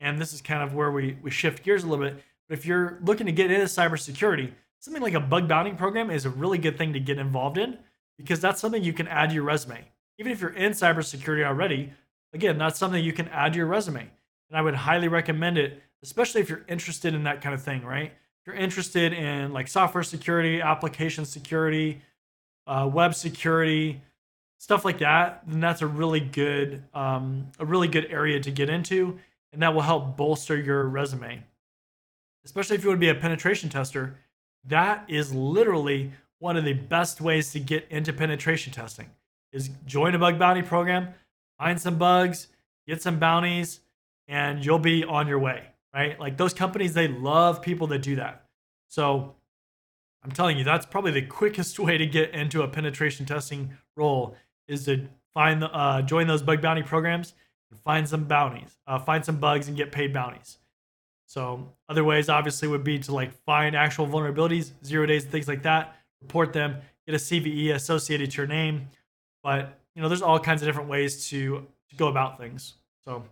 and 0.00 0.20
this 0.20 0.32
is 0.32 0.40
kind 0.40 0.62
of 0.62 0.74
where 0.74 0.90
we, 0.90 1.16
we 1.22 1.30
shift 1.30 1.64
gears 1.64 1.84
a 1.84 1.88
little 1.88 2.04
bit, 2.04 2.22
but 2.48 2.58
if 2.58 2.66
you're 2.66 2.98
looking 3.02 3.26
to 3.26 3.32
get 3.32 3.50
into 3.50 3.66
cybersecurity, 3.66 4.52
something 4.80 5.02
like 5.02 5.14
a 5.14 5.20
bug 5.20 5.48
bounty 5.48 5.72
program 5.72 6.10
is 6.10 6.24
a 6.24 6.30
really 6.30 6.58
good 6.58 6.78
thing 6.78 6.92
to 6.92 7.00
get 7.00 7.18
involved 7.18 7.58
in 7.58 7.78
because 8.16 8.40
that's 8.40 8.60
something 8.60 8.82
you 8.82 8.92
can 8.92 9.08
add 9.08 9.30
to 9.30 9.34
your 9.34 9.44
resume. 9.44 9.84
Even 10.18 10.32
if 10.32 10.40
you're 10.40 10.50
in 10.50 10.72
cybersecurity 10.72 11.44
already, 11.44 11.92
again, 12.32 12.58
that's 12.58 12.78
something 12.78 13.02
you 13.02 13.12
can 13.12 13.28
add 13.28 13.52
to 13.52 13.58
your 13.58 13.66
resume. 13.66 14.10
And 14.50 14.58
I 14.58 14.62
would 14.62 14.74
highly 14.74 15.08
recommend 15.08 15.58
it, 15.58 15.82
especially 16.02 16.40
if 16.40 16.48
you're 16.48 16.64
interested 16.68 17.14
in 17.14 17.24
that 17.24 17.40
kind 17.40 17.54
of 17.54 17.62
thing, 17.62 17.84
right? 17.84 18.12
If 18.12 18.46
you're 18.46 18.56
interested 18.56 19.12
in 19.12 19.52
like 19.52 19.68
software 19.68 20.02
security, 20.02 20.60
application 20.60 21.24
security, 21.24 22.02
uh, 22.66 22.88
web 22.92 23.14
security, 23.14 24.02
stuff 24.58 24.84
like 24.84 24.98
that, 24.98 25.42
then 25.46 25.60
that's 25.60 25.82
a 25.82 25.86
really 25.86 26.20
good 26.20 26.82
um, 26.94 27.50
a 27.58 27.64
really 27.64 27.88
good 27.88 28.06
area 28.10 28.40
to 28.40 28.50
get 28.50 28.68
into, 28.68 29.18
and 29.52 29.62
that 29.62 29.74
will 29.74 29.82
help 29.82 30.16
bolster 30.16 30.56
your 30.56 30.84
resume. 30.84 31.42
Especially 32.44 32.76
if 32.76 32.82
you 32.82 32.90
want 32.90 32.98
to 32.98 33.00
be 33.00 33.08
a 33.08 33.14
penetration 33.14 33.68
tester, 33.68 34.16
that 34.68 35.04
is 35.08 35.34
literally 35.34 36.12
one 36.38 36.56
of 36.56 36.64
the 36.64 36.72
best 36.72 37.20
ways 37.20 37.52
to 37.52 37.60
get 37.60 37.86
into 37.90 38.12
penetration 38.12 38.72
testing. 38.72 39.10
Is 39.52 39.70
join 39.86 40.14
a 40.14 40.18
bug 40.18 40.38
bounty 40.38 40.62
program, 40.62 41.14
find 41.58 41.80
some 41.80 41.96
bugs, 41.96 42.48
get 42.86 43.02
some 43.02 43.18
bounties, 43.18 43.80
and 44.28 44.64
you'll 44.64 44.78
be 44.78 45.04
on 45.04 45.26
your 45.26 45.38
way. 45.38 45.64
Right? 45.94 46.20
Like 46.20 46.36
those 46.36 46.52
companies, 46.52 46.94
they 46.94 47.08
love 47.08 47.62
people 47.62 47.86
that 47.88 48.02
do 48.02 48.16
that. 48.16 48.44
So 48.88 49.34
I'm 50.22 50.30
telling 50.30 50.58
you, 50.58 50.64
that's 50.64 50.86
probably 50.86 51.12
the 51.12 51.22
quickest 51.22 51.78
way 51.78 51.96
to 51.98 52.06
get 52.06 52.34
into 52.34 52.62
a 52.62 52.68
penetration 52.68 53.26
testing 53.26 53.76
role 53.96 54.36
is 54.68 54.84
to 54.84 55.08
find 55.32 55.62
the, 55.62 55.74
uh, 55.74 56.02
join 56.02 56.26
those 56.26 56.42
bug 56.42 56.60
bounty 56.60 56.82
programs 56.82 57.32
and 57.70 57.80
find 57.80 58.08
some 58.08 58.24
bounties, 58.24 58.76
uh, 58.86 58.98
find 58.98 59.24
some 59.24 59.36
bugs 59.36 59.68
and 59.68 59.76
get 59.76 59.92
paid 59.92 60.12
bounties. 60.12 60.58
So 61.28 61.68
other 61.90 62.04
ways 62.04 62.30
obviously 62.30 62.68
would 62.68 62.82
be 62.82 62.98
to 63.00 63.14
like 63.14 63.34
find 63.44 63.76
actual 63.76 64.06
vulnerabilities, 64.06 64.72
zero 64.82 65.04
days, 65.04 65.26
things 65.26 65.46
like 65.46 65.62
that, 65.62 65.94
report 66.22 66.54
them, 66.54 66.76
get 67.06 67.14
a 67.14 67.18
CVE 67.18 67.74
associated 67.74 68.30
to 68.30 68.36
your 68.38 68.46
name. 68.46 68.88
But 69.42 69.78
you 69.94 70.00
know, 70.00 70.08
there's 70.08 70.22
all 70.22 70.40
kinds 70.40 70.62
of 70.62 70.66
different 70.66 70.88
ways 70.88 71.28
to, 71.28 71.66
to 71.90 71.96
go 71.96 72.08
about 72.08 72.38
things. 72.38 72.74
So 73.04 73.24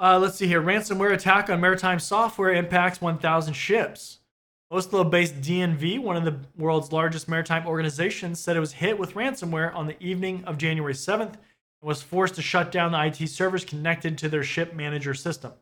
uh, 0.00 0.18
let's 0.18 0.36
see 0.36 0.46
here. 0.46 0.62
Ransomware 0.62 1.12
attack 1.12 1.50
on 1.50 1.60
maritime 1.60 1.98
software 1.98 2.54
impacts 2.54 3.02
1,000 3.02 3.52
ships. 3.52 4.20
Oslo 4.70 5.04
based 5.04 5.42
DNV, 5.42 5.98
one 6.00 6.16
of 6.16 6.24
the 6.24 6.40
world's 6.56 6.90
largest 6.90 7.28
maritime 7.28 7.66
organizations, 7.66 8.40
said 8.40 8.56
it 8.56 8.60
was 8.60 8.72
hit 8.72 8.98
with 8.98 9.12
ransomware 9.12 9.74
on 9.74 9.86
the 9.86 10.02
evening 10.02 10.42
of 10.46 10.56
January 10.56 10.94
7th 10.94 11.34
was 11.82 12.00
forced 12.00 12.36
to 12.36 12.42
shut 12.42 12.70
down 12.70 12.92
the 12.92 13.04
IT 13.04 13.28
servers 13.28 13.64
connected 13.64 14.16
to 14.18 14.28
their 14.28 14.44
ship 14.44 14.72
manager 14.72 15.14
system. 15.14 15.52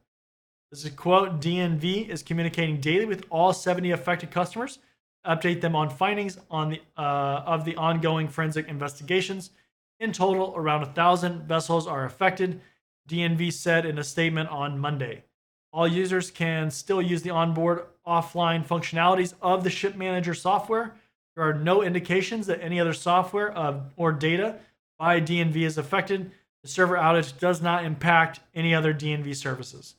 This 0.70 0.80
is 0.80 0.86
a 0.86 0.90
quote 0.90 1.40
DNV 1.40 2.08
is 2.08 2.22
communicating 2.22 2.80
daily 2.80 3.06
with 3.06 3.24
all 3.30 3.52
70 3.52 3.90
affected 3.90 4.30
customers, 4.30 4.78
update 5.26 5.60
them 5.60 5.74
on 5.74 5.90
findings 5.90 6.38
on 6.50 6.70
the, 6.70 6.80
uh, 6.96 7.42
of 7.46 7.64
the 7.64 7.74
ongoing 7.76 8.28
forensic 8.28 8.68
investigations. 8.68 9.50
In 9.98 10.12
total, 10.12 10.54
around 10.56 10.82
1,000 10.82 11.42
vessels 11.42 11.86
are 11.86 12.04
affected, 12.04 12.60
DNV 13.08 13.52
said 13.52 13.84
in 13.84 13.98
a 13.98 14.04
statement 14.04 14.48
on 14.50 14.78
Monday. 14.78 15.24
All 15.72 15.88
users 15.88 16.30
can 16.30 16.70
still 16.70 17.02
use 17.02 17.22
the 17.22 17.30
onboard 17.30 17.84
offline 18.06 18.66
functionalities 18.66 19.34
of 19.40 19.64
the 19.64 19.70
ship 19.70 19.96
manager 19.96 20.34
software. 20.34 20.94
There 21.34 21.44
are 21.44 21.54
no 21.54 21.82
indications 21.82 22.46
that 22.46 22.62
any 22.62 22.80
other 22.80 22.92
software 22.92 23.56
uh, 23.56 23.80
or 23.96 24.12
data 24.12 24.56
by 25.00 25.18
DNV 25.18 25.56
is 25.56 25.78
affected. 25.78 26.30
The 26.62 26.68
server 26.68 26.94
outage 26.94 27.38
does 27.38 27.62
not 27.62 27.86
impact 27.86 28.40
any 28.54 28.74
other 28.74 28.92
DNV 28.92 29.34
services. 29.34 29.94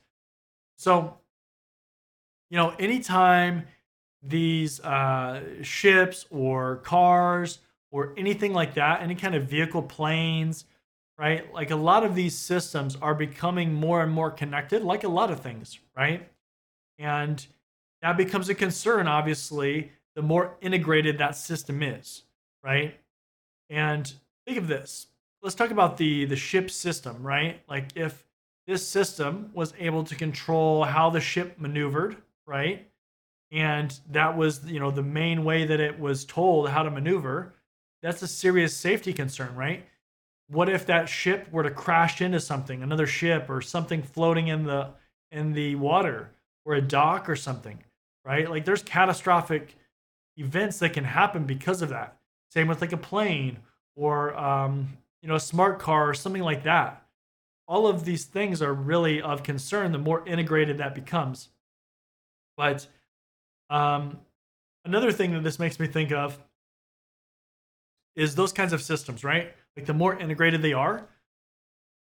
So, 0.77 1.17
you 2.51 2.57
know, 2.57 2.75
anytime 2.77 3.65
these 4.21 4.79
uh, 4.81 5.63
ships 5.63 6.27
or 6.29 6.77
cars 6.77 7.59
or 7.89 8.13
anything 8.15 8.53
like 8.53 8.75
that, 8.75 9.01
any 9.01 9.15
kind 9.15 9.33
of 9.33 9.45
vehicle, 9.45 9.81
planes, 9.81 10.65
right? 11.17 11.51
Like 11.51 11.71
a 11.71 11.75
lot 11.75 12.05
of 12.05 12.13
these 12.13 12.37
systems 12.37 12.95
are 13.01 13.15
becoming 13.15 13.73
more 13.73 14.03
and 14.03 14.11
more 14.11 14.29
connected, 14.29 14.83
like 14.83 15.03
a 15.03 15.09
lot 15.09 15.31
of 15.31 15.39
things, 15.39 15.79
right? 15.97 16.29
And 16.99 17.43
that 18.03 18.17
becomes 18.17 18.49
a 18.49 18.55
concern, 18.55 19.07
obviously, 19.07 19.93
the 20.15 20.21
more 20.21 20.57
integrated 20.61 21.17
that 21.17 21.35
system 21.35 21.81
is, 21.81 22.21
right? 22.63 22.99
And 23.67 24.13
think 24.45 24.57
of 24.57 24.67
this. 24.67 25.07
Let's 25.41 25.55
talk 25.55 25.71
about 25.71 25.97
the 25.97 26.25
the 26.25 26.35
ship 26.35 26.69
system, 26.69 27.23
right? 27.23 27.61
Like 27.67 27.89
if 27.95 28.25
this 28.67 28.87
system 28.87 29.51
was 29.53 29.73
able 29.79 30.03
to 30.03 30.15
control 30.15 30.83
how 30.83 31.09
the 31.09 31.19
ship 31.19 31.59
maneuvered, 31.59 32.17
right? 32.45 32.87
And 33.51 33.97
that 34.11 34.37
was, 34.37 34.63
you 34.65 34.79
know, 34.79 34.91
the 34.91 35.03
main 35.03 35.43
way 35.43 35.65
that 35.65 35.79
it 35.79 35.99
was 35.99 36.23
told 36.23 36.69
how 36.69 36.83
to 36.83 36.91
maneuver, 36.91 37.53
that's 38.01 38.21
a 38.21 38.27
serious 38.27 38.75
safety 38.75 39.11
concern, 39.11 39.55
right? 39.55 39.85
what 40.51 40.69
if 40.69 40.85
that 40.85 41.07
ship 41.07 41.47
were 41.51 41.63
to 41.63 41.71
crash 41.71 42.21
into 42.21 42.39
something, 42.39 42.83
another 42.83 43.07
ship 43.07 43.49
or 43.49 43.61
something 43.61 44.03
floating 44.03 44.49
in 44.49 44.63
the 44.65 44.89
in 45.31 45.53
the 45.53 45.75
water 45.75 46.29
or 46.65 46.75
a 46.75 46.81
dock 46.81 47.29
or 47.29 47.37
something, 47.37 47.81
right? 48.25 48.49
Like 48.49 48.65
there's 48.65 48.83
catastrophic 48.83 49.75
events 50.37 50.79
that 50.79 50.93
can 50.93 51.05
happen 51.05 51.45
because 51.45 51.81
of 51.81 51.89
that. 51.89 52.17
Same 52.49 52.67
with 52.67 52.81
like 52.81 52.91
a 52.91 52.97
plane 52.97 53.59
or 53.95 54.35
um, 54.37 54.97
you 55.21 55.29
know 55.29 55.35
a 55.35 55.39
smart 55.39 55.79
car 55.79 56.09
or 56.09 56.13
something 56.13 56.43
like 56.43 56.63
that. 56.63 57.05
All 57.67 57.87
of 57.87 58.03
these 58.03 58.25
things 58.25 58.61
are 58.61 58.73
really 58.73 59.21
of 59.21 59.43
concern 59.43 59.91
the 59.91 59.97
more 59.97 60.27
integrated 60.27 60.77
that 60.79 60.93
becomes. 60.93 61.49
But 62.57 62.85
um, 63.69 64.19
another 64.83 65.11
thing 65.11 65.31
that 65.33 65.43
this 65.43 65.57
makes 65.57 65.79
me 65.79 65.87
think 65.87 66.11
of 66.11 66.37
is 68.15 68.35
those 68.35 68.51
kinds 68.51 68.73
of 68.73 68.81
systems, 68.81 69.23
right? 69.23 69.53
like 69.75 69.85
the 69.85 69.93
more 69.93 70.17
integrated 70.17 70.61
they 70.61 70.73
are, 70.73 71.07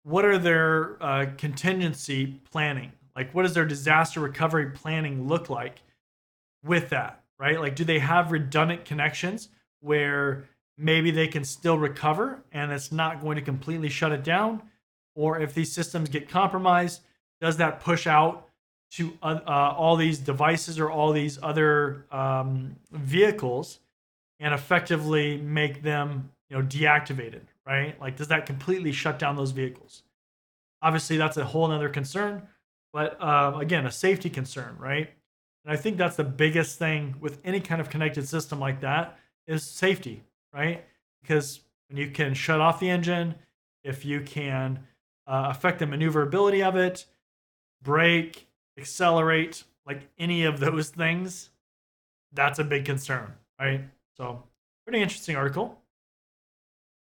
what 0.04 0.24
are 0.24 0.38
their 0.38 1.02
uh, 1.02 1.26
contingency 1.36 2.40
planning? 2.50 2.92
Like, 3.14 3.34
what 3.34 3.42
does 3.42 3.54
their 3.54 3.64
disaster 3.64 4.20
recovery 4.20 4.70
planning 4.70 5.26
look 5.26 5.50
like 5.50 5.82
with 6.64 6.90
that, 6.90 7.24
right? 7.38 7.58
Like, 7.58 7.74
do 7.74 7.84
they 7.84 7.98
have 7.98 8.30
redundant 8.30 8.84
connections 8.84 9.48
where 9.80 10.44
maybe 10.78 11.10
they 11.10 11.28
can 11.28 11.44
still 11.44 11.78
recover 11.78 12.42
and 12.52 12.72
it's 12.72 12.92
not 12.92 13.20
going 13.20 13.36
to 13.36 13.42
completely 13.42 13.88
shut 13.88 14.12
it 14.12 14.24
down? 14.24 14.62
Or 15.14 15.40
if 15.40 15.54
these 15.54 15.72
systems 15.72 16.08
get 16.08 16.28
compromised, 16.28 17.00
does 17.40 17.56
that 17.56 17.80
push 17.80 18.06
out 18.06 18.48
to 18.92 19.16
uh, 19.22 19.40
uh, 19.46 19.74
all 19.76 19.96
these 19.96 20.18
devices 20.18 20.78
or 20.78 20.90
all 20.90 21.12
these 21.12 21.38
other 21.42 22.06
um, 22.10 22.76
vehicles 22.92 23.80
and 24.38 24.54
effectively 24.54 25.38
make 25.38 25.82
them 25.82 26.30
you 26.48 26.56
know 26.56 26.62
deactivated 26.62 27.42
right? 27.66 28.00
Like, 28.00 28.16
does 28.16 28.28
that 28.28 28.46
completely 28.46 28.92
shut 28.92 29.18
down 29.18 29.36
those 29.36 29.50
vehicles? 29.50 30.04
Obviously, 30.80 31.16
that's 31.16 31.36
a 31.36 31.44
whole 31.44 31.70
other 31.70 31.88
concern, 31.88 32.42
but 32.92 33.20
uh, 33.20 33.58
again, 33.60 33.86
a 33.86 33.90
safety 33.90 34.30
concern, 34.30 34.76
right? 34.78 35.10
And 35.64 35.72
I 35.72 35.76
think 35.76 35.96
that's 35.96 36.16
the 36.16 36.24
biggest 36.24 36.78
thing 36.78 37.16
with 37.20 37.40
any 37.44 37.60
kind 37.60 37.80
of 37.80 37.90
connected 37.90 38.28
system 38.28 38.60
like 38.60 38.80
that 38.80 39.18
is 39.48 39.64
safety, 39.64 40.22
right? 40.56 40.84
Because 41.20 41.60
when 41.88 41.98
you 41.98 42.10
can 42.10 42.34
shut 42.34 42.60
off 42.60 42.80
the 42.80 42.88
engine, 42.88 43.34
if 43.84 44.04
you 44.04 44.20
can 44.22 44.80
uh, 45.26 45.48
affect 45.50 45.78
the 45.78 45.86
maneuverability 45.86 46.62
of 46.62 46.76
it, 46.76 47.04
brake, 47.82 48.48
accelerate, 48.78 49.64
like 49.86 50.08
any 50.18 50.44
of 50.44 50.58
those 50.58 50.88
things, 51.02 51.50
that's 52.32 52.58
a 52.58 52.64
big 52.64 52.84
concern, 52.84 53.34
right? 53.60 53.82
So, 54.16 54.42
pretty 54.86 55.02
interesting 55.02 55.36
article. 55.36 55.78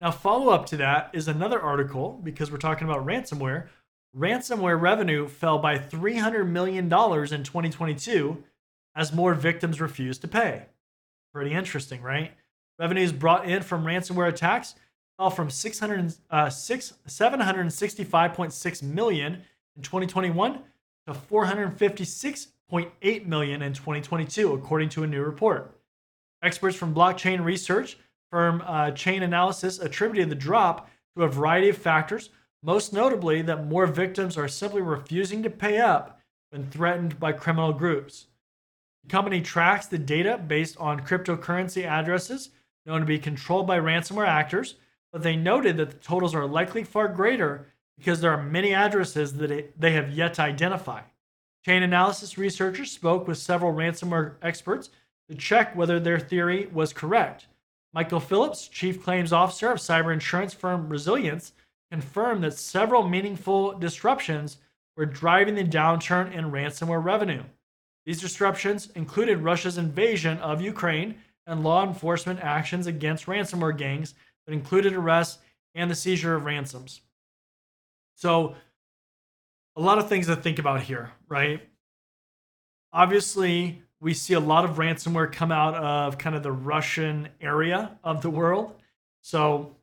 Now, 0.01 0.11
follow 0.11 0.51
up 0.51 0.67
to 0.67 0.77
that 0.79 1.11
is 1.13 1.29
another 1.29 1.61
article 1.61 2.21
because 2.23 2.51
we're 2.51 2.59
talking 2.59 2.89
about 2.89 3.07
ransomware. 3.07 3.69
Ransomware 4.17 4.81
revenue 4.81 5.29
fell 5.29 5.59
by 5.59 5.79
$300 5.79 6.47
million 6.47 6.85
in 6.85 6.91
2022 6.91 8.45
as 8.95 9.13
more 9.13 9.35
victims 9.35 9.81
refused 9.81 10.21
to 10.23 10.29
pay. 10.29 10.67
Pretty 11.33 11.53
interesting, 11.53 12.01
right? 12.03 12.33
Revenues 12.79 13.13
brought 13.13 13.49
in 13.49 13.63
from 13.63 13.85
ransomware 13.85 14.29
attacks 14.29 14.75
fell 15.17 15.31
from 15.31 15.51
600, 15.51 16.15
uh, 16.31 16.51
6, 16.51 16.95
765.6 17.07 18.83
million 18.83 19.43
in 19.77 19.83
2021 19.83 20.59
to 21.07 21.13
456.8 21.13 23.27
million 23.27 23.63
in 23.63 23.73
2022, 23.73 24.53
according 24.53 24.89
to 24.89 25.05
a 25.05 25.07
new 25.07 25.23
report. 25.23 25.79
Experts 26.43 26.77
from 26.77 26.93
blockchain 26.95 27.45
research 27.45 27.97
firm 28.31 28.63
uh, 28.67 28.91
Analysis 29.07 29.79
attributed 29.79 30.29
the 30.29 30.35
drop 30.35 30.91
to 31.17 31.23
a 31.23 31.29
variety 31.29 31.69
of 31.69 31.79
factors, 31.79 32.31
most 32.63 32.93
notably 32.93 33.43
that 33.43 33.67
more 33.67 33.87
victims 33.87 34.37
are 34.37 34.49
simply 34.49 34.83
refusing 34.83 35.41
to 35.43 35.51
pay 35.51 35.79
up 35.79 36.19
when 36.51 36.69
threatened 36.71 37.21
by 37.21 37.31
criminal 37.31 37.73
groups. 37.73 38.27
The 39.05 39.11
company 39.11 39.41
tracks 39.41 39.87
the 39.87 39.99
data 39.99 40.39
based 40.39 40.77
on 40.79 40.99
cryptocurrency 41.01 41.85
addresses 41.85 42.51
known 42.87 43.01
to 43.01 43.07
be 43.07 43.19
controlled 43.19 43.67
by 43.67 43.79
ransomware 43.79 44.27
actors, 44.27 44.77
but 45.13 45.23
they 45.23 45.37
noted 45.37 45.77
that 45.77 45.91
the 45.91 45.97
totals 45.97 46.35
are 46.35 46.47
likely 46.47 46.85
far 46.85 47.09
greater 47.09 47.67
because 47.97 48.21
there 48.21 48.33
are 48.33 48.43
many 48.43 48.75
addresses 48.75 49.35
that 49.35 49.51
it, 49.51 49.81
they 49.81 49.93
have 49.93 50.11
yet 50.11 50.35
to 50.35 50.43
identify. 50.43 51.01
Chainalysis 51.67 52.37
researchers 52.37 52.91
spoke 52.91 53.27
with 53.27 53.39
several 53.39 53.73
ransomware 53.73 54.35
experts 54.43 54.91
to 55.31 55.37
check 55.37 55.75
whether 55.75 55.99
their 55.99 56.19
theory 56.19 56.67
was 56.67 56.93
correct. 56.93 57.47
Michael 57.95 58.21
Phillips, 58.21 58.69
chief 58.69 59.03
claims 59.03 59.33
officer 59.33 59.71
of 59.71 59.79
cyber 59.79 60.13
insurance 60.13 60.53
firm 60.53 60.89
Resilience, 60.89 61.53
confirmed 61.91 62.43
that 62.43 62.59
several 62.59 63.09
meaningful 63.09 63.79
disruptions 63.79 64.59
were 64.97 65.07
driving 65.07 65.55
the 65.55 65.65
downturn 65.65 66.33
in 66.33 66.51
ransomware 66.51 67.03
revenue. 67.03 67.43
These 68.05 68.21
disruptions 68.21 68.91
included 68.95 69.39
Russia's 69.39 69.79
invasion 69.79 70.39
of 70.39 70.61
Ukraine 70.61 71.15
and 71.47 71.63
law 71.63 71.87
enforcement 71.87 72.41
actions 72.41 72.87
against 72.87 73.27
ransomware 73.27 73.77
gangs 73.77 74.15
that 74.47 74.53
included 74.53 74.93
arrests 74.93 75.39
and 75.75 75.91
the 75.91 75.95
seizure 75.95 76.35
of 76.35 76.45
ransoms. 76.45 77.01
So, 78.15 78.55
a 79.77 79.81
lot 79.81 79.99
of 79.99 80.09
things 80.09 80.27
to 80.27 80.37
think 80.37 80.59
about 80.59 80.83
here, 80.83 81.11
right? 81.29 81.61
Obviously, 82.93 83.83
we 84.01 84.15
see 84.15 84.35
a 84.35 84.41
lot 84.41 84.65
of 84.65 84.77
ransomware 84.77 85.33
come 85.33 85.51
out 85.51 85.75
of 85.75 86.17
kind 86.19 86.37
of 86.37 86.43
the 86.43 86.53
Russian 86.53 87.29
area 87.41 87.99
of 88.05 88.23
the 88.23 88.31
world. 88.31 88.75
So, 89.23 89.75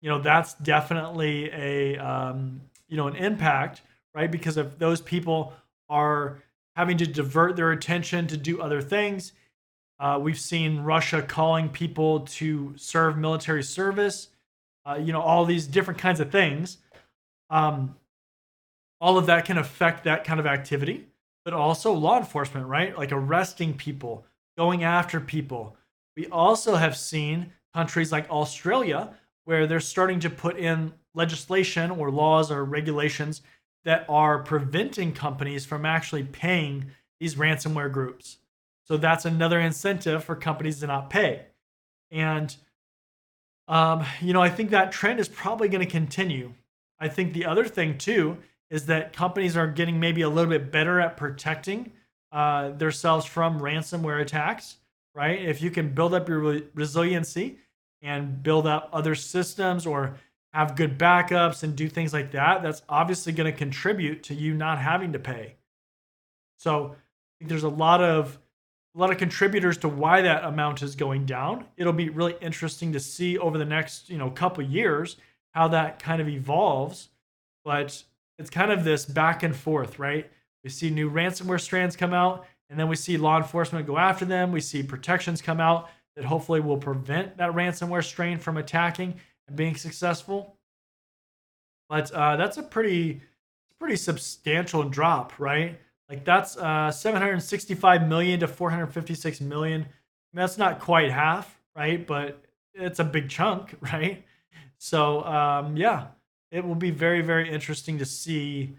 you 0.00 0.08
know, 0.08 0.20
that's 0.20 0.54
definitely 0.54 1.50
a, 1.50 1.96
um, 1.96 2.60
you 2.88 2.96
know, 2.96 3.08
an 3.08 3.16
impact, 3.16 3.80
right? 4.14 4.30
Because 4.30 4.56
if 4.56 4.78
those 4.78 5.00
people 5.00 5.54
are 5.88 6.42
having 6.76 6.98
to 6.98 7.06
divert 7.06 7.56
their 7.56 7.72
attention 7.72 8.26
to 8.26 8.36
do 8.36 8.60
other 8.60 8.82
things, 8.82 9.32
uh, 10.04 10.18
we've 10.18 10.38
seen 10.38 10.80
Russia 10.80 11.22
calling 11.22 11.70
people 11.70 12.20
to 12.20 12.74
serve 12.76 13.16
military 13.16 13.62
service, 13.62 14.28
uh, 14.84 15.00
you 15.02 15.14
know, 15.14 15.22
all 15.22 15.46
these 15.46 15.66
different 15.66 15.98
kinds 15.98 16.20
of 16.20 16.30
things. 16.30 16.76
Um, 17.48 17.96
all 19.00 19.16
of 19.16 19.24
that 19.26 19.46
can 19.46 19.56
affect 19.56 20.04
that 20.04 20.24
kind 20.24 20.38
of 20.38 20.44
activity, 20.44 21.06
but 21.42 21.54
also 21.54 21.90
law 21.90 22.18
enforcement, 22.18 22.66
right? 22.66 22.94
Like 22.98 23.12
arresting 23.12 23.72
people, 23.78 24.26
going 24.58 24.84
after 24.84 25.20
people. 25.20 25.74
We 26.18 26.26
also 26.26 26.74
have 26.74 26.98
seen 26.98 27.50
countries 27.72 28.12
like 28.12 28.28
Australia 28.28 29.14
where 29.46 29.66
they're 29.66 29.80
starting 29.80 30.20
to 30.20 30.28
put 30.28 30.58
in 30.58 30.92
legislation 31.14 31.90
or 31.90 32.10
laws 32.10 32.50
or 32.50 32.62
regulations 32.66 33.40
that 33.86 34.04
are 34.10 34.40
preventing 34.40 35.14
companies 35.14 35.64
from 35.64 35.86
actually 35.86 36.24
paying 36.24 36.90
these 37.20 37.36
ransomware 37.36 37.90
groups. 37.90 38.36
So 38.84 38.96
that's 38.96 39.24
another 39.24 39.60
incentive 39.60 40.24
for 40.24 40.36
companies 40.36 40.80
to 40.80 40.86
not 40.86 41.10
pay. 41.10 41.46
And, 42.10 42.54
um, 43.66 44.04
you 44.20 44.32
know, 44.32 44.42
I 44.42 44.50
think 44.50 44.70
that 44.70 44.92
trend 44.92 45.20
is 45.20 45.28
probably 45.28 45.68
going 45.68 45.84
to 45.84 45.90
continue. 45.90 46.52
I 46.98 47.08
think 47.08 47.32
the 47.32 47.46
other 47.46 47.64
thing, 47.64 47.98
too, 47.98 48.36
is 48.70 48.86
that 48.86 49.12
companies 49.12 49.56
are 49.56 49.66
getting 49.66 49.98
maybe 49.98 50.22
a 50.22 50.28
little 50.28 50.50
bit 50.50 50.70
better 50.70 51.00
at 51.00 51.16
protecting 51.16 51.92
uh, 52.32 52.70
themselves 52.70 53.24
from 53.24 53.60
ransomware 53.60 54.20
attacks, 54.20 54.76
right? 55.14 55.40
If 55.40 55.62
you 55.62 55.70
can 55.70 55.94
build 55.94 56.14
up 56.14 56.28
your 56.28 56.40
re- 56.40 56.64
resiliency 56.74 57.58
and 58.02 58.42
build 58.42 58.66
up 58.66 58.90
other 58.92 59.14
systems 59.14 59.86
or 59.86 60.16
have 60.52 60.76
good 60.76 60.98
backups 60.98 61.62
and 61.62 61.74
do 61.74 61.88
things 61.88 62.12
like 62.12 62.32
that, 62.32 62.62
that's 62.62 62.82
obviously 62.88 63.32
going 63.32 63.50
to 63.50 63.56
contribute 63.56 64.22
to 64.24 64.34
you 64.34 64.54
not 64.54 64.78
having 64.78 65.12
to 65.12 65.18
pay. 65.18 65.56
So 66.58 66.96
there's 67.40 67.64
a 67.64 67.68
lot 67.68 68.02
of 68.02 68.38
a 68.94 68.98
lot 68.98 69.10
of 69.10 69.18
contributors 69.18 69.76
to 69.78 69.88
why 69.88 70.22
that 70.22 70.44
amount 70.44 70.82
is 70.82 70.94
going 70.94 71.26
down. 71.26 71.66
It'll 71.76 71.92
be 71.92 72.10
really 72.10 72.36
interesting 72.40 72.92
to 72.92 73.00
see 73.00 73.36
over 73.38 73.58
the 73.58 73.64
next, 73.64 74.08
you 74.08 74.18
know, 74.18 74.30
couple 74.30 74.62
years 74.62 75.16
how 75.52 75.68
that 75.68 75.98
kind 75.98 76.20
of 76.20 76.28
evolves. 76.28 77.08
But 77.64 78.02
it's 78.38 78.50
kind 78.50 78.70
of 78.70 78.84
this 78.84 79.04
back 79.04 79.42
and 79.42 79.54
forth, 79.54 79.98
right? 79.98 80.30
We 80.62 80.70
see 80.70 80.90
new 80.90 81.10
ransomware 81.10 81.60
strands 81.60 81.96
come 81.96 82.14
out, 82.14 82.46
and 82.70 82.78
then 82.78 82.88
we 82.88 82.96
see 82.96 83.16
law 83.16 83.36
enforcement 83.36 83.86
go 83.86 83.98
after 83.98 84.24
them. 84.24 84.52
We 84.52 84.60
see 84.60 84.82
protections 84.82 85.42
come 85.42 85.60
out 85.60 85.88
that 86.16 86.24
hopefully 86.24 86.60
will 86.60 86.78
prevent 86.78 87.36
that 87.36 87.50
ransomware 87.52 88.04
strain 88.04 88.38
from 88.38 88.56
attacking 88.56 89.14
and 89.48 89.56
being 89.56 89.76
successful. 89.76 90.56
But 91.88 92.10
uh, 92.12 92.36
that's 92.36 92.56
a 92.56 92.62
pretty, 92.62 93.22
pretty 93.78 93.96
substantial 93.96 94.84
drop, 94.84 95.38
right? 95.38 95.80
Like 96.08 96.24
that's 96.24 96.56
uh, 96.56 96.90
765 96.90 98.06
million 98.08 98.40
to 98.40 98.48
456 98.48 99.40
million. 99.40 99.82
I 99.82 99.84
mean, 99.84 99.90
that's 100.34 100.58
not 100.58 100.80
quite 100.80 101.10
half, 101.10 101.60
right? 101.74 102.06
But 102.06 102.44
it's 102.74 102.98
a 102.98 103.04
big 103.04 103.28
chunk, 103.28 103.74
right? 103.92 104.24
So 104.78 105.24
um, 105.24 105.76
yeah, 105.76 106.08
it 106.50 106.64
will 106.64 106.74
be 106.74 106.90
very, 106.90 107.22
very 107.22 107.50
interesting 107.50 107.98
to 107.98 108.04
see 108.04 108.76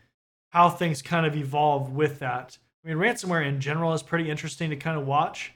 how 0.50 0.70
things 0.70 1.02
kind 1.02 1.26
of 1.26 1.36
evolve 1.36 1.92
with 1.92 2.20
that. 2.20 2.58
I 2.84 2.88
mean, 2.88 2.98
ransomware 2.98 3.46
in 3.46 3.60
general 3.60 3.94
is 3.94 4.04
pretty 4.04 4.30
interesting 4.30 4.70
to 4.70 4.76
kind 4.76 4.98
of 4.98 5.08
watch 5.08 5.54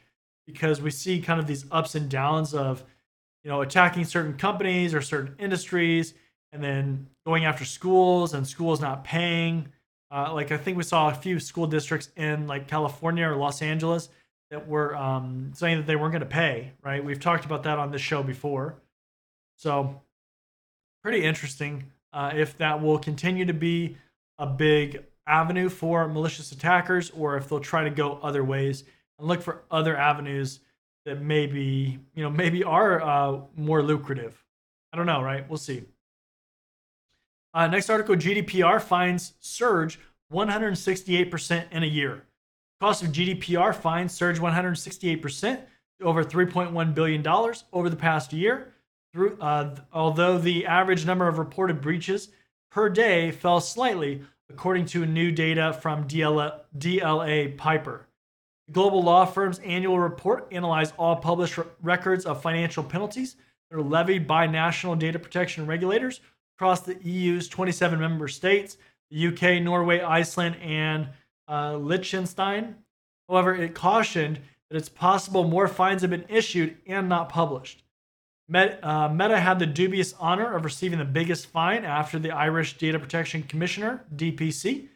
because 0.48 0.82
we 0.82 0.90
see 0.90 1.22
kind 1.22 1.40
of 1.40 1.46
these 1.46 1.66
ups 1.72 1.94
and 1.94 2.10
downs 2.10 2.56
of, 2.56 2.84
you 3.44 3.50
know, 3.52 3.62
attacking 3.62 4.04
certain 4.06 4.36
companies 4.36 4.94
or 4.94 5.02
certain 5.02 5.36
industries 5.38 6.16
and 6.52 6.64
then 6.64 7.08
going 7.26 7.46
after 7.46 7.64
schools 7.64 8.34
and 8.34 8.48
schools 8.48 8.82
not 8.82 9.04
paying 9.04 9.68
uh, 10.12 10.34
like 10.34 10.52
I 10.52 10.58
think 10.58 10.78
we 10.78 10.84
saw 10.84 11.10
a 11.10 11.14
few 11.14 11.40
school 11.40 11.68
districts 11.68 12.10
in 12.16 12.48
like 12.48 12.68
California 12.68 13.28
or 13.28 13.36
Los 13.36 13.62
Angeles 13.62 14.10
that 14.50 14.68
were 14.68 14.96
um, 14.96 15.52
saying 15.54 15.78
that 15.78 15.86
they 15.86 15.96
weren't 15.96 16.12
going 16.12 16.22
to 16.22 16.26
pay. 16.26 16.72
Right? 16.84 17.04
We've 17.04 17.20
talked 17.20 17.46
about 17.46 17.64
that 17.64 17.78
on 17.78 17.92
this 17.92 18.02
show 18.02 18.24
before. 18.24 18.76
So 19.58 20.02
pretty 21.04 21.24
interesting 21.24 21.92
uh, 22.14 22.32
if 22.36 22.58
that 22.58 22.82
will 22.82 22.98
continue 22.98 23.46
to 23.46 23.54
be 23.54 23.98
a 24.38 24.46
big 24.46 25.04
avenue 25.28 25.70
for 25.70 26.08
malicious 26.08 26.52
attackers, 26.52 27.12
or 27.12 27.38
if 27.38 27.50
they'll 27.50 27.60
try 27.60 27.84
to 27.84 27.90
go 27.90 28.20
other 28.22 28.44
ways 28.44 28.84
and 29.18 29.28
look 29.28 29.42
for 29.42 29.62
other 29.70 29.96
avenues 29.96 30.60
that 31.06 31.22
maybe 31.22 32.00
you 32.16 32.24
know 32.24 32.30
maybe 32.30 32.64
are 32.64 33.02
uh, 33.02 33.40
more 33.56 33.82
lucrative. 33.84 34.44
I 34.92 34.98
don't 34.98 35.06
know, 35.06 35.22
right? 35.22 35.48
We'll 35.48 35.58
see. 35.58 35.84
Uh, 37.54 37.68
next 37.68 37.90
article 37.90 38.16
GDPR 38.16 38.82
fines 38.82 39.34
surge 39.40 40.00
168% 40.32 41.72
in 41.72 41.84
a 41.84 41.88
year. 41.88 42.26
Cost 42.80 43.04
of 43.04 43.10
GDPR 43.10 43.76
fines 43.76 44.14
surged 44.14 44.40
168% 44.42 45.60
to 46.00 46.06
over 46.06 46.24
$3.1 46.24 46.94
billion 46.94 47.28
over 47.74 47.90
the 47.90 47.96
past 47.96 48.32
year. 48.32 48.74
Through, 49.14 49.38
uh, 49.42 49.76
although 49.92 50.38
the 50.38 50.68
average 50.68 51.06
number 51.06 51.28
of 51.28 51.40
reported 51.40 51.82
breaches 51.82 52.30
per 52.72 52.90
day 52.90 53.32
fell 53.32 53.60
slightly, 53.60 54.22
according 54.52 54.86
to 54.86 55.06
new 55.06 55.32
data 55.32 55.74
from 55.74 56.08
DLA, 56.08 56.60
DLA 56.78 57.58
Piper. 57.58 58.08
The 58.68 58.74
global 58.74 59.02
law 59.02 59.26
firm's 59.26 59.60
annual 59.60 60.00
report 60.00 60.48
analyzed 60.52 60.94
all 60.98 61.16
published 61.16 61.58
records 61.82 62.26
of 62.26 62.42
financial 62.42 62.84
penalties 62.84 63.36
that 63.70 63.78
are 63.78 63.82
levied 63.82 64.28
by 64.28 64.46
national 64.46 64.96
data 64.96 65.18
protection 65.18 65.66
regulators 65.66 66.22
across 66.60 66.82
the 66.82 66.98
EU's 67.02 67.48
27 67.48 67.98
member 67.98 68.28
states, 68.28 68.76
the 69.10 69.28
UK, 69.28 69.64
Norway, 69.64 70.02
Iceland, 70.02 70.58
and 70.62 71.08
uh, 71.48 71.78
Liechtenstein. 71.78 72.76
However, 73.30 73.56
it 73.56 73.74
cautioned 73.74 74.42
that 74.70 74.76
it's 74.76 74.90
possible 74.90 75.48
more 75.48 75.70
fines 75.70 76.02
have 76.02 76.12
been 76.12 76.26
issued 76.28 76.76
and 76.86 77.08
not 77.08 77.30
published. 77.30 77.84
Meta, 78.50 78.86
uh, 78.86 79.08
Meta 79.08 79.40
had 79.40 79.58
the 79.58 79.66
dubious 79.66 80.14
honor 80.20 80.54
of 80.54 80.66
receiving 80.66 81.00
the 81.00 81.06
biggest 81.06 81.48
fine 81.48 81.86
after 81.86 82.20
the 82.20 82.32
Irish 82.32 82.78
Data 82.78 83.00
Protection 83.00 83.42
Commissioner, 83.44 84.04
DPC, 84.14 84.90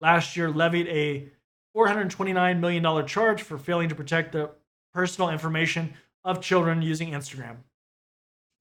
last 0.00 0.38
year 0.38 0.50
levied 0.50 0.88
a 0.88 1.28
$429 1.76 2.60
million 2.60 3.06
charge 3.06 3.42
for 3.42 3.58
failing 3.58 3.90
to 3.90 3.94
protect 3.94 4.32
the 4.32 4.52
personal 4.94 5.28
information 5.28 5.92
of 6.24 6.40
children 6.40 6.80
using 6.80 7.10
Instagram. 7.10 7.56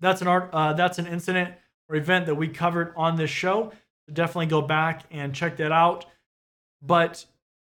that's 0.02 0.22
an 0.22 0.28
art 0.28 0.50
uh, 0.52 0.74
that's 0.74 1.00
an 1.00 1.08
incident 1.08 1.54
or 1.90 1.96
event 1.96 2.28
that 2.28 2.36
we 2.36 2.48
covered 2.48 2.94
on 2.96 3.16
this 3.16 3.30
show. 3.30 3.72
So 4.08 4.14
definitely 4.14 4.46
go 4.46 4.62
back 4.62 5.04
and 5.12 5.34
check 5.34 5.58
that 5.58 5.72
out. 5.72 6.06
But 6.82 7.26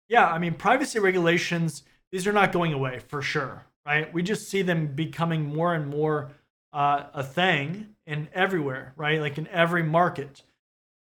yeah, 0.08 0.26
I 0.28 0.38
mean, 0.38 0.54
privacy 0.54 0.98
regulations 0.98 1.84
these 2.10 2.26
are 2.26 2.32
not 2.32 2.52
going 2.52 2.72
away 2.72 3.00
for 3.00 3.20
sure, 3.20 3.66
right? 3.86 4.12
We 4.12 4.22
just 4.22 4.48
see 4.48 4.62
them 4.62 4.88
becoming 4.88 5.54
more 5.54 5.74
and 5.74 5.88
more 5.88 6.30
uh, 6.72 7.04
a 7.12 7.22
thing 7.22 7.94
in 8.06 8.28
everywhere, 8.32 8.92
right? 8.96 9.20
Like 9.20 9.38
in 9.38 9.46
every 9.48 9.82
market. 9.82 10.42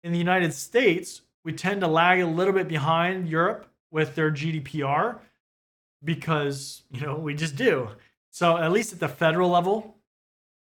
In 0.03 0.11
the 0.11 0.17
United 0.17 0.53
States, 0.53 1.21
we 1.43 1.53
tend 1.53 1.81
to 1.81 1.87
lag 1.87 2.19
a 2.19 2.25
little 2.25 2.53
bit 2.53 2.67
behind 2.67 3.29
Europe 3.29 3.67
with 3.89 4.15
their 4.15 4.31
GDPR 4.31 5.19
because, 6.03 6.83
you 6.89 7.01
know, 7.01 7.15
we 7.15 7.35
just 7.35 7.55
do. 7.55 7.89
So, 8.31 8.57
at 8.57 8.71
least 8.71 8.93
at 8.93 8.99
the 8.99 9.09
federal 9.09 9.49
level, 9.49 9.95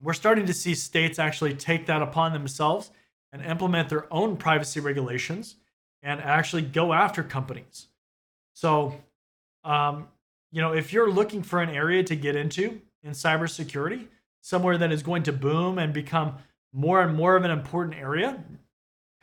we're 0.04 0.12
starting 0.12 0.46
to 0.46 0.52
see 0.52 0.74
states 0.74 1.18
actually 1.18 1.54
take 1.54 1.86
that 1.86 2.02
upon 2.02 2.32
themselves 2.32 2.90
and 3.32 3.42
implement 3.42 3.88
their 3.88 4.12
own 4.12 4.36
privacy 4.36 4.78
regulations 4.78 5.56
and 6.02 6.20
actually 6.20 6.62
go 6.62 6.92
after 6.92 7.22
companies. 7.22 7.88
So, 8.52 8.94
um, 9.64 10.08
you 10.52 10.60
know, 10.60 10.72
if 10.72 10.92
you're 10.92 11.10
looking 11.10 11.42
for 11.42 11.62
an 11.62 11.70
area 11.70 12.04
to 12.04 12.14
get 12.14 12.36
into 12.36 12.80
in 13.02 13.12
cybersecurity, 13.12 14.06
somewhere 14.42 14.76
that 14.76 14.92
is 14.92 15.02
going 15.02 15.22
to 15.22 15.32
boom 15.32 15.78
and 15.78 15.92
become 15.92 16.34
more 16.72 17.00
and 17.00 17.16
more 17.16 17.34
of 17.34 17.44
an 17.44 17.50
important 17.50 17.96
area, 17.96 18.44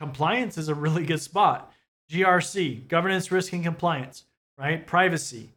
compliance 0.00 0.58
is 0.58 0.68
a 0.68 0.74
really 0.74 1.06
good 1.06 1.20
spot. 1.20 1.72
GRC, 2.10 2.88
governance, 2.88 3.30
risk, 3.30 3.52
and 3.52 3.62
compliance, 3.62 4.24
right? 4.58 4.84
Privacy. 4.84 5.50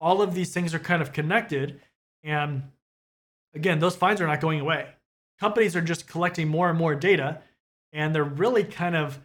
All 0.00 0.22
of 0.22 0.34
these 0.34 0.54
things 0.54 0.72
are 0.72 0.78
kind 0.78 1.02
of 1.02 1.12
connected. 1.12 1.80
And 2.22 2.62
again, 3.54 3.78
those 3.78 3.96
fines 3.96 4.20
are 4.20 4.26
not 4.26 4.40
going 4.40 4.60
away. 4.60 4.86
Companies 5.38 5.74
are 5.74 5.80
just 5.80 6.06
collecting 6.06 6.48
more 6.48 6.68
and 6.68 6.78
more 6.78 6.94
data, 6.94 7.40
and 7.92 8.14
they're 8.14 8.24
really 8.24 8.64
kind 8.64 8.94
of 8.94 9.20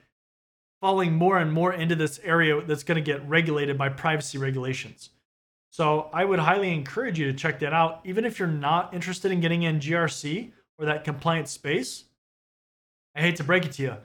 falling 0.81 1.13
more 1.13 1.37
and 1.37 1.51
more 1.51 1.73
into 1.73 1.95
this 1.95 2.19
area 2.23 2.61
that's 2.61 2.83
going 2.83 2.95
to 2.95 3.01
get 3.01 3.27
regulated 3.27 3.77
by 3.77 3.89
privacy 3.89 4.37
regulations. 4.37 5.09
So 5.71 6.09
I 6.13 6.23
would 6.23 6.39
highly 6.39 6.73
encourage 6.73 7.19
you 7.19 7.25
to 7.25 7.37
check 7.37 7.59
that 7.59 7.73
out. 7.73 7.99
Even 8.05 8.23
if 8.23 8.39
you're 8.39 8.47
not 8.47 8.93
interested 8.93 9.31
in 9.31 9.41
getting 9.41 9.63
in 9.63 9.79
GRC 9.79 10.51
or 10.77 10.85
that 10.85 11.03
compliance 11.03 11.51
space, 11.51 12.05
I 13.15 13.21
hate 13.21 13.35
to 13.37 13.43
break 13.43 13.65
it 13.65 13.73
to 13.73 13.81
you, 13.81 13.97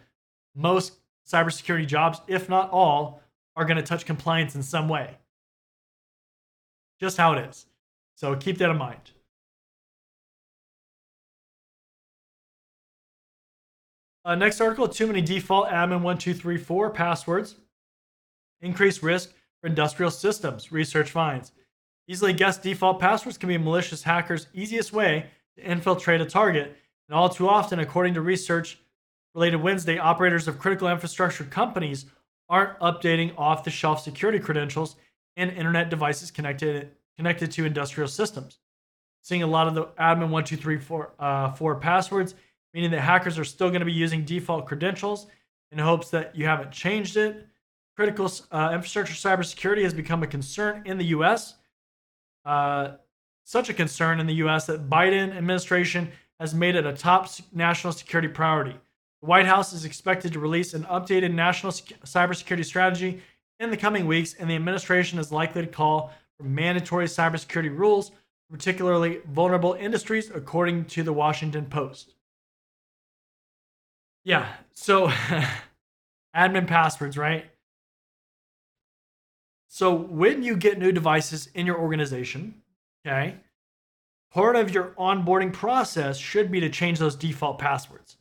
most 0.54 0.94
cybersecurity 1.28 1.86
jobs, 1.86 2.20
if 2.26 2.48
not 2.48 2.70
all, 2.70 3.22
are 3.56 3.64
going 3.64 3.76
to 3.76 3.82
touch 3.82 4.06
compliance 4.06 4.54
in 4.54 4.62
some 4.62 4.88
way. 4.88 5.16
Just 6.98 7.16
how 7.16 7.32
it 7.34 7.48
is. 7.48 7.66
So 8.14 8.34
keep 8.36 8.58
that 8.58 8.70
in 8.70 8.76
mind. 8.76 9.12
Uh, 14.24 14.34
next 14.34 14.60
article 14.60 14.88
too 14.88 15.06
many 15.06 15.22
default 15.22 15.68
admin1234 15.68 16.92
passwords. 16.92 17.56
Increased 18.60 19.02
risk 19.02 19.32
for 19.60 19.68
industrial 19.68 20.10
systems, 20.10 20.70
research 20.70 21.10
finds. 21.10 21.52
Easily 22.06 22.32
guessed 22.32 22.62
default 22.62 23.00
passwords 23.00 23.38
can 23.38 23.48
be 23.48 23.56
malicious 23.56 24.02
hacker's 24.02 24.48
easiest 24.52 24.92
way 24.92 25.26
to 25.56 25.62
infiltrate 25.62 26.20
a 26.20 26.26
target. 26.26 26.76
And 27.08 27.16
all 27.16 27.28
too 27.28 27.48
often, 27.48 27.78
according 27.78 28.14
to 28.14 28.20
research 28.20 28.78
related 29.34 29.58
Wednesday, 29.58 29.98
operators 29.98 30.48
of 30.48 30.58
critical 30.58 30.88
infrastructure 30.88 31.44
companies 31.44 32.06
aren't 32.48 32.78
updating 32.80 33.32
off 33.38 33.64
the 33.64 33.70
shelf 33.70 34.02
security 34.02 34.38
credentials 34.38 34.96
and 35.36 35.50
internet 35.52 35.88
devices 35.88 36.30
connected, 36.30 36.90
connected 37.16 37.50
to 37.52 37.64
industrial 37.64 38.08
systems. 38.08 38.58
Seeing 39.22 39.42
a 39.42 39.46
lot 39.46 39.68
of 39.68 39.74
the 39.74 39.84
admin 39.98 40.30
1234 40.30 41.12
uh, 41.18 41.52
four 41.52 41.76
passwords, 41.76 42.34
meaning 42.74 42.90
that 42.90 43.00
hackers 43.00 43.38
are 43.38 43.44
still 43.44 43.68
going 43.68 43.80
to 43.80 43.86
be 43.86 43.92
using 43.92 44.24
default 44.24 44.66
credentials 44.66 45.26
in 45.72 45.78
hopes 45.78 46.10
that 46.10 46.34
you 46.36 46.46
haven't 46.46 46.70
changed 46.72 47.16
it. 47.16 47.46
Critical 47.96 48.30
uh, 48.50 48.70
infrastructure 48.72 49.14
cybersecurity 49.14 49.82
has 49.82 49.94
become 49.94 50.22
a 50.22 50.26
concern 50.26 50.82
in 50.86 50.98
the 50.98 51.06
US 51.06 51.54
uh, 52.44 52.92
such 53.44 53.68
a 53.68 53.74
concern 53.74 54.20
in 54.20 54.26
the 54.26 54.34
U.S. 54.34 54.66
that 54.66 54.88
Biden 54.88 55.36
administration 55.36 56.10
has 56.38 56.54
made 56.54 56.76
it 56.76 56.86
a 56.86 56.92
top 56.92 57.28
national 57.52 57.92
security 57.92 58.28
priority. 58.28 58.76
The 59.20 59.26
White 59.26 59.46
House 59.46 59.72
is 59.72 59.84
expected 59.84 60.32
to 60.32 60.38
release 60.38 60.72
an 60.72 60.84
updated 60.84 61.34
national 61.34 61.72
cybersecurity 61.72 62.64
strategy 62.64 63.22
in 63.58 63.70
the 63.70 63.76
coming 63.76 64.06
weeks, 64.06 64.34
and 64.34 64.48
the 64.48 64.54
administration 64.54 65.18
is 65.18 65.30
likely 65.30 65.62
to 65.62 65.68
call 65.68 66.12
for 66.38 66.44
mandatory 66.44 67.06
cybersecurity 67.06 67.76
rules, 67.76 68.12
particularly 68.50 69.20
vulnerable 69.28 69.74
industries, 69.74 70.30
according 70.30 70.86
to 70.86 71.02
the 71.02 71.12
Washington 71.12 71.66
Post. 71.66 72.14
Yeah, 74.24 74.48
so 74.72 75.08
admin 76.36 76.66
passwords, 76.66 77.16
right? 77.16 77.50
So 79.68 79.94
when 79.94 80.42
you 80.42 80.56
get 80.56 80.78
new 80.78 80.92
devices 80.92 81.48
in 81.54 81.64
your 81.64 81.78
organization, 81.78 82.62
okay, 83.06 83.36
part 84.32 84.56
of 84.56 84.74
your 84.74 84.94
onboarding 84.98 85.52
process 85.52 86.18
should 86.18 86.50
be 86.50 86.60
to 86.60 86.68
change 86.68 86.98
those 86.98 87.14
default 87.14 87.58
passwords. 87.58 88.16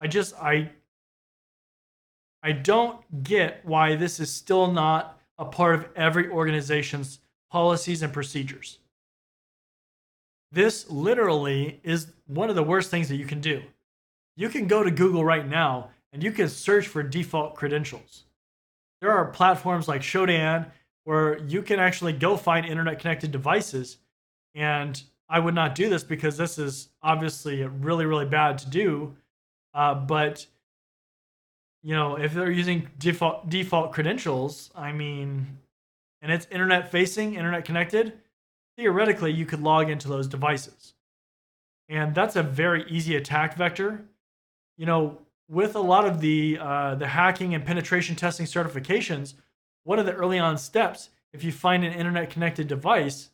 I 0.00 0.06
just 0.06 0.34
I 0.36 0.70
I 2.42 2.52
don't 2.52 3.22
get 3.22 3.64
why 3.64 3.96
this 3.96 4.20
is 4.20 4.32
still 4.32 4.70
not 4.70 5.20
a 5.38 5.44
part 5.44 5.74
of 5.74 5.88
every 5.96 6.28
organization's 6.28 7.20
policies 7.50 8.02
and 8.02 8.12
procedures. 8.12 8.78
This 10.50 10.88
literally 10.88 11.80
is 11.84 12.12
one 12.26 12.48
of 12.48 12.56
the 12.56 12.62
worst 12.62 12.90
things 12.90 13.08
that 13.08 13.16
you 13.16 13.26
can 13.26 13.40
do. 13.40 13.62
You 14.38 14.48
can 14.48 14.66
go 14.66 14.82
to 14.82 14.90
Google 14.90 15.24
right 15.24 15.46
now 15.46 15.90
and 16.12 16.22
you 16.22 16.32
can 16.32 16.48
search 16.48 16.86
for 16.86 17.02
default 17.02 17.54
credentials 17.56 18.24
there 19.00 19.12
are 19.12 19.26
platforms 19.26 19.88
like 19.88 20.02
Shodan 20.02 20.70
where 21.04 21.38
you 21.44 21.62
can 21.62 21.78
actually 21.78 22.12
go 22.12 22.36
find 22.36 22.66
internet 22.66 22.98
connected 22.98 23.30
devices. 23.30 23.98
And 24.54 25.00
I 25.28 25.38
would 25.38 25.54
not 25.54 25.74
do 25.74 25.88
this 25.88 26.02
because 26.02 26.36
this 26.36 26.58
is 26.58 26.88
obviously 27.02 27.62
really, 27.64 28.06
really 28.06 28.26
bad 28.26 28.58
to 28.58 28.68
do. 28.68 29.16
Uh, 29.74 29.94
but 29.94 30.46
you 31.82 31.94
know, 31.94 32.16
if 32.16 32.34
they're 32.34 32.50
using 32.50 32.88
default 32.98 33.48
default 33.48 33.92
credentials, 33.92 34.70
I 34.74 34.92
mean, 34.92 35.46
and 36.20 36.32
it's 36.32 36.46
internet 36.50 36.90
facing, 36.90 37.34
internet 37.34 37.64
connected, 37.64 38.14
theoretically 38.76 39.32
you 39.32 39.46
could 39.46 39.60
log 39.60 39.88
into 39.88 40.08
those 40.08 40.26
devices. 40.26 40.94
And 41.88 42.14
that's 42.14 42.36
a 42.36 42.42
very 42.42 42.84
easy 42.88 43.16
attack 43.16 43.56
vector. 43.56 44.04
You 44.78 44.86
know, 44.86 45.18
with 45.48 45.76
a 45.76 45.80
lot 45.80 46.06
of 46.06 46.20
the 46.20 46.58
uh, 46.58 46.94
the 46.94 47.06
hacking 47.06 47.54
and 47.54 47.64
penetration 47.64 48.16
testing 48.16 48.46
certifications, 48.46 49.34
one 49.84 49.98
of 49.98 50.06
the 50.06 50.14
early 50.14 50.38
on 50.38 50.56
steps, 50.56 51.10
if 51.34 51.44
you 51.44 51.52
find 51.52 51.84
an 51.84 51.92
internet 51.92 52.30
connected 52.30 52.68
device, 52.68 53.28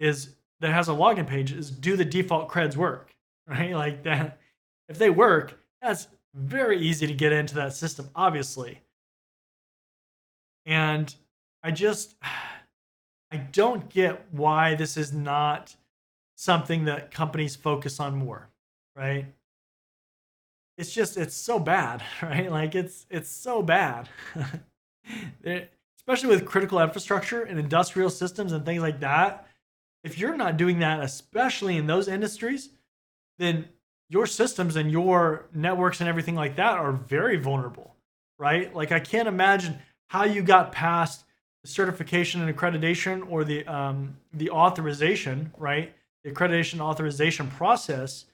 is 0.00 0.34
that 0.60 0.72
has 0.72 0.88
a 0.88 0.92
login 0.92 1.26
page, 1.26 1.52
is 1.52 1.70
do 1.70 1.96
the 1.96 2.04
default 2.04 2.48
creds 2.48 2.76
work, 2.76 3.14
right? 3.46 3.74
Like 3.74 4.02
that. 4.02 4.40
If 4.88 4.98
they 4.98 5.10
work, 5.10 5.58
that's 5.82 6.08
very 6.34 6.80
easy 6.80 7.06
to 7.06 7.14
get 7.14 7.32
into 7.32 7.54
that 7.56 7.74
system, 7.74 8.08
obviously. 8.14 8.80
And 10.64 11.14
I 11.62 11.70
just, 11.70 12.14
I 13.30 13.36
don't 13.36 13.88
get 13.90 14.26
why 14.32 14.74
this 14.74 14.96
is 14.96 15.12
not 15.12 15.76
something 16.36 16.84
that 16.86 17.10
companies 17.10 17.56
focus 17.56 18.00
on 18.00 18.16
more, 18.16 18.48
right? 18.96 19.26
It's 20.78 20.92
just 20.92 21.16
it's 21.16 21.34
so 21.34 21.58
bad, 21.58 22.02
right? 22.22 22.50
Like 22.50 22.74
it's 22.74 23.04
it's 23.10 23.28
so 23.28 23.60
bad. 23.62 24.08
especially 25.98 26.28
with 26.28 26.46
critical 26.46 26.80
infrastructure 26.80 27.42
and 27.42 27.58
industrial 27.58 28.08
systems 28.08 28.52
and 28.52 28.64
things 28.64 28.80
like 28.80 29.00
that. 29.00 29.46
If 30.04 30.18
you're 30.18 30.36
not 30.36 30.56
doing 30.56 30.78
that, 30.78 31.00
especially 31.00 31.76
in 31.76 31.86
those 31.86 32.08
industries, 32.08 32.70
then 33.38 33.68
your 34.08 34.26
systems 34.26 34.76
and 34.76 34.90
your 34.90 35.46
networks 35.52 36.00
and 36.00 36.08
everything 36.08 36.34
like 36.34 36.56
that 36.56 36.78
are 36.78 36.92
very 36.92 37.36
vulnerable, 37.36 37.94
right? 38.38 38.74
Like 38.74 38.92
I 38.92 39.00
can't 39.00 39.28
imagine 39.28 39.78
how 40.06 40.24
you 40.24 40.42
got 40.42 40.72
past 40.72 41.24
the 41.62 41.68
certification 41.68 42.40
and 42.40 42.56
accreditation 42.56 43.30
or 43.30 43.44
the 43.44 43.66
um, 43.66 44.16
the 44.32 44.50
authorization, 44.50 45.52
right? 45.58 45.92
The 46.24 46.30
accreditation 46.30 46.80
authorization 46.80 47.48
process 47.48 48.26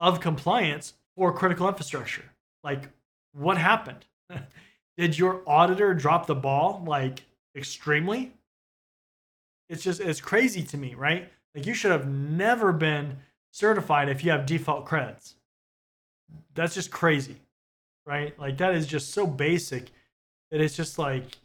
of 0.00 0.20
compliance 0.20 0.94
for 1.16 1.32
critical 1.32 1.68
infrastructure. 1.68 2.24
Like, 2.62 2.88
what 3.32 3.58
happened? 3.58 4.04
Did 4.98 5.18
your 5.18 5.42
auditor 5.46 5.94
drop 5.94 6.26
the 6.26 6.34
ball 6.34 6.84
like 6.86 7.22
extremely? 7.56 8.32
It's 9.68 9.82
just, 9.82 10.00
it's 10.00 10.20
crazy 10.20 10.62
to 10.62 10.76
me, 10.76 10.94
right? 10.94 11.30
Like, 11.54 11.66
you 11.66 11.74
should 11.74 11.90
have 11.90 12.06
never 12.06 12.72
been 12.72 13.16
certified 13.52 14.08
if 14.08 14.22
you 14.22 14.30
have 14.30 14.46
default 14.46 14.86
creds. 14.86 15.34
That's 16.54 16.74
just 16.74 16.90
crazy, 16.90 17.36
right? 18.06 18.38
Like, 18.38 18.58
that 18.58 18.74
is 18.74 18.86
just 18.86 19.12
so 19.12 19.26
basic 19.26 19.90
that 20.50 20.60
it's 20.60 20.76
just 20.76 20.98
like, 20.98 21.38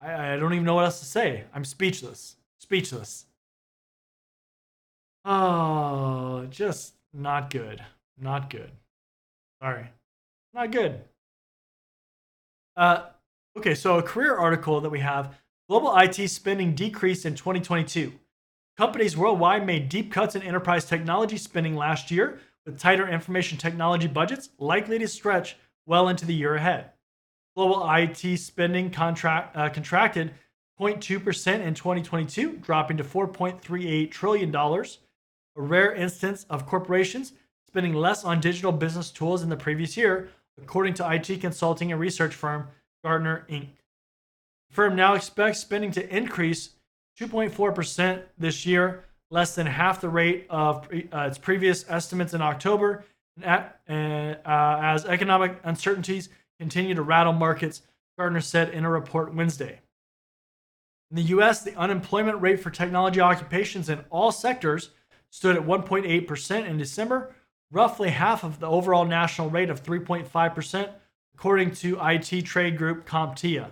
I, 0.00 0.34
I 0.34 0.36
don't 0.36 0.52
even 0.52 0.64
know 0.64 0.74
what 0.74 0.84
else 0.84 1.00
to 1.00 1.06
say. 1.06 1.44
I'm 1.54 1.64
speechless. 1.64 2.36
Speechless. 2.58 3.26
Oh, 5.24 6.46
just 6.50 6.94
not 7.12 7.50
good. 7.50 7.84
Not 8.20 8.50
good. 8.50 8.70
Sorry. 9.62 9.86
Not 10.54 10.70
good. 10.72 11.00
Uh, 12.76 13.06
okay, 13.56 13.74
so 13.74 13.98
a 13.98 14.02
career 14.02 14.36
article 14.36 14.80
that 14.80 14.90
we 14.90 15.00
have 15.00 15.34
global 15.68 15.96
IT 15.96 16.28
spending 16.28 16.74
decreased 16.74 17.26
in 17.26 17.34
2022. 17.34 18.12
Companies 18.76 19.16
worldwide 19.16 19.66
made 19.66 19.88
deep 19.88 20.12
cuts 20.12 20.36
in 20.36 20.42
enterprise 20.42 20.84
technology 20.84 21.36
spending 21.36 21.74
last 21.74 22.10
year, 22.10 22.38
with 22.64 22.78
tighter 22.78 23.08
information 23.08 23.58
technology 23.58 24.06
budgets 24.06 24.50
likely 24.58 24.98
to 24.98 25.08
stretch 25.08 25.56
well 25.86 26.08
into 26.08 26.24
the 26.26 26.34
year 26.34 26.54
ahead. 26.54 26.90
Global 27.56 27.88
IT 27.90 28.38
spending 28.38 28.90
contract, 28.90 29.56
uh, 29.56 29.68
contracted 29.68 30.32
0.2% 30.78 31.60
in 31.60 31.74
2022, 31.74 32.58
dropping 32.58 32.96
to 32.98 33.04
$4.38 33.04 34.10
trillion, 34.12 34.54
a 34.54 34.84
rare 35.56 35.92
instance 35.92 36.46
of 36.48 36.66
corporations 36.66 37.32
spending 37.68 37.94
less 37.94 38.24
on 38.24 38.40
digital 38.40 38.72
business 38.72 39.10
tools 39.10 39.42
in 39.42 39.48
the 39.48 39.56
previous 39.56 39.96
year, 39.96 40.30
according 40.60 40.94
to 40.94 41.12
IT 41.12 41.40
consulting 41.40 41.92
and 41.92 42.00
research 42.00 42.34
firm 42.34 42.66
Gartner 43.04 43.46
Inc. 43.48 43.68
The 44.70 44.74
firm 44.74 44.96
now 44.96 45.14
expects 45.14 45.60
spending 45.60 45.90
to 45.92 46.16
increase 46.16 46.70
2.4% 47.20 48.22
this 48.38 48.64
year, 48.66 49.04
less 49.30 49.54
than 49.54 49.66
half 49.66 50.00
the 50.00 50.08
rate 50.08 50.46
of 50.48 50.88
uh, 51.12 51.18
its 51.20 51.38
previous 51.38 51.84
estimates 51.88 52.34
in 52.34 52.40
October, 52.40 53.04
at, 53.42 53.80
uh, 53.88 54.34
as 54.44 55.04
economic 55.04 55.58
uncertainties 55.64 56.28
continue 56.58 56.94
to 56.94 57.02
rattle 57.02 57.32
markets, 57.32 57.82
Gartner 58.18 58.40
said 58.40 58.70
in 58.70 58.84
a 58.84 58.90
report 58.90 59.34
Wednesday. 59.34 59.80
In 61.10 61.16
the 61.16 61.22
US, 61.22 61.62
the 61.62 61.74
unemployment 61.76 62.40
rate 62.40 62.60
for 62.60 62.70
technology 62.70 63.20
occupations 63.20 63.88
in 63.88 64.04
all 64.10 64.32
sectors 64.32 64.90
stood 65.30 65.56
at 65.56 65.62
1.8% 65.62 66.66
in 66.66 66.78
December, 66.78 67.34
roughly 67.70 68.10
half 68.10 68.44
of 68.44 68.60
the 68.60 68.66
overall 68.66 69.04
national 69.04 69.50
rate 69.50 69.70
of 69.70 69.82
3.5%, 69.82 70.90
according 71.34 71.72
to 71.72 71.98
IT 72.00 72.42
trade 72.44 72.78
group 72.78 73.06
CompTIA. 73.06 73.70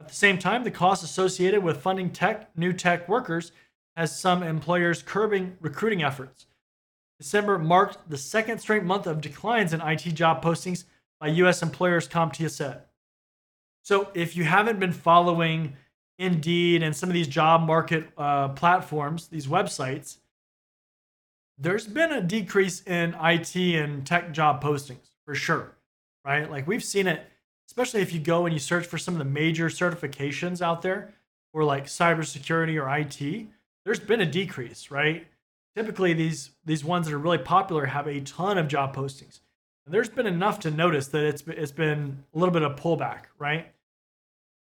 At 0.00 0.08
the 0.08 0.14
same 0.14 0.38
time, 0.38 0.64
the 0.64 0.70
costs 0.70 1.04
associated 1.04 1.62
with 1.62 1.80
funding 1.80 2.10
tech, 2.10 2.56
new 2.56 2.72
tech 2.72 3.08
workers 3.08 3.52
has 3.96 4.16
some 4.16 4.42
employers 4.42 5.02
curbing 5.02 5.56
recruiting 5.60 6.02
efforts. 6.02 6.46
December 7.18 7.58
marked 7.58 8.10
the 8.10 8.18
second 8.18 8.58
straight 8.58 8.84
month 8.84 9.06
of 9.06 9.22
declines 9.22 9.72
in 9.72 9.80
IT 9.80 10.02
job 10.14 10.44
postings 10.44 10.84
by 11.18 11.28
US 11.28 11.62
employers, 11.62 12.06
CompTIA 12.06 12.50
said. 12.50 12.82
So 13.82 14.10
if 14.14 14.36
you 14.36 14.44
haven't 14.44 14.78
been 14.78 14.92
following 14.92 15.74
Indeed 16.18 16.82
and 16.82 16.96
some 16.96 17.10
of 17.10 17.14
these 17.14 17.28
job 17.28 17.62
market 17.62 18.08
uh, 18.16 18.48
platforms, 18.48 19.28
these 19.28 19.46
websites, 19.46 20.16
there's 21.58 21.86
been 21.86 22.12
a 22.12 22.20
decrease 22.20 22.82
in 22.86 23.14
IT 23.20 23.56
and 23.56 24.06
tech 24.06 24.32
job 24.32 24.62
postings 24.62 25.10
for 25.24 25.34
sure, 25.34 25.76
right? 26.24 26.50
Like 26.50 26.66
we've 26.66 26.84
seen 26.84 27.06
it, 27.06 27.26
especially 27.68 28.02
if 28.02 28.12
you 28.12 28.20
go 28.20 28.46
and 28.46 28.52
you 28.52 28.58
search 28.58 28.86
for 28.86 28.98
some 28.98 29.14
of 29.14 29.18
the 29.18 29.24
major 29.24 29.66
certifications 29.66 30.60
out 30.60 30.82
there 30.82 31.14
for 31.52 31.64
like 31.64 31.86
cybersecurity 31.86 32.80
or 32.80 32.94
IT. 32.98 33.46
There's 33.84 34.00
been 34.00 34.20
a 34.20 34.26
decrease, 34.26 34.90
right? 34.90 35.26
Typically, 35.74 36.12
these 36.12 36.50
these 36.64 36.84
ones 36.84 37.06
that 37.06 37.14
are 37.14 37.18
really 37.18 37.38
popular 37.38 37.86
have 37.86 38.06
a 38.06 38.20
ton 38.20 38.58
of 38.58 38.68
job 38.68 38.94
postings. 38.94 39.40
And 39.86 39.94
there's 39.94 40.08
been 40.08 40.26
enough 40.26 40.60
to 40.60 40.70
notice 40.70 41.08
that 41.08 41.24
it's 41.24 41.42
it's 41.46 41.72
been 41.72 42.24
a 42.34 42.38
little 42.38 42.52
bit 42.52 42.62
of 42.62 42.76
pullback, 42.76 43.24
right? 43.38 43.72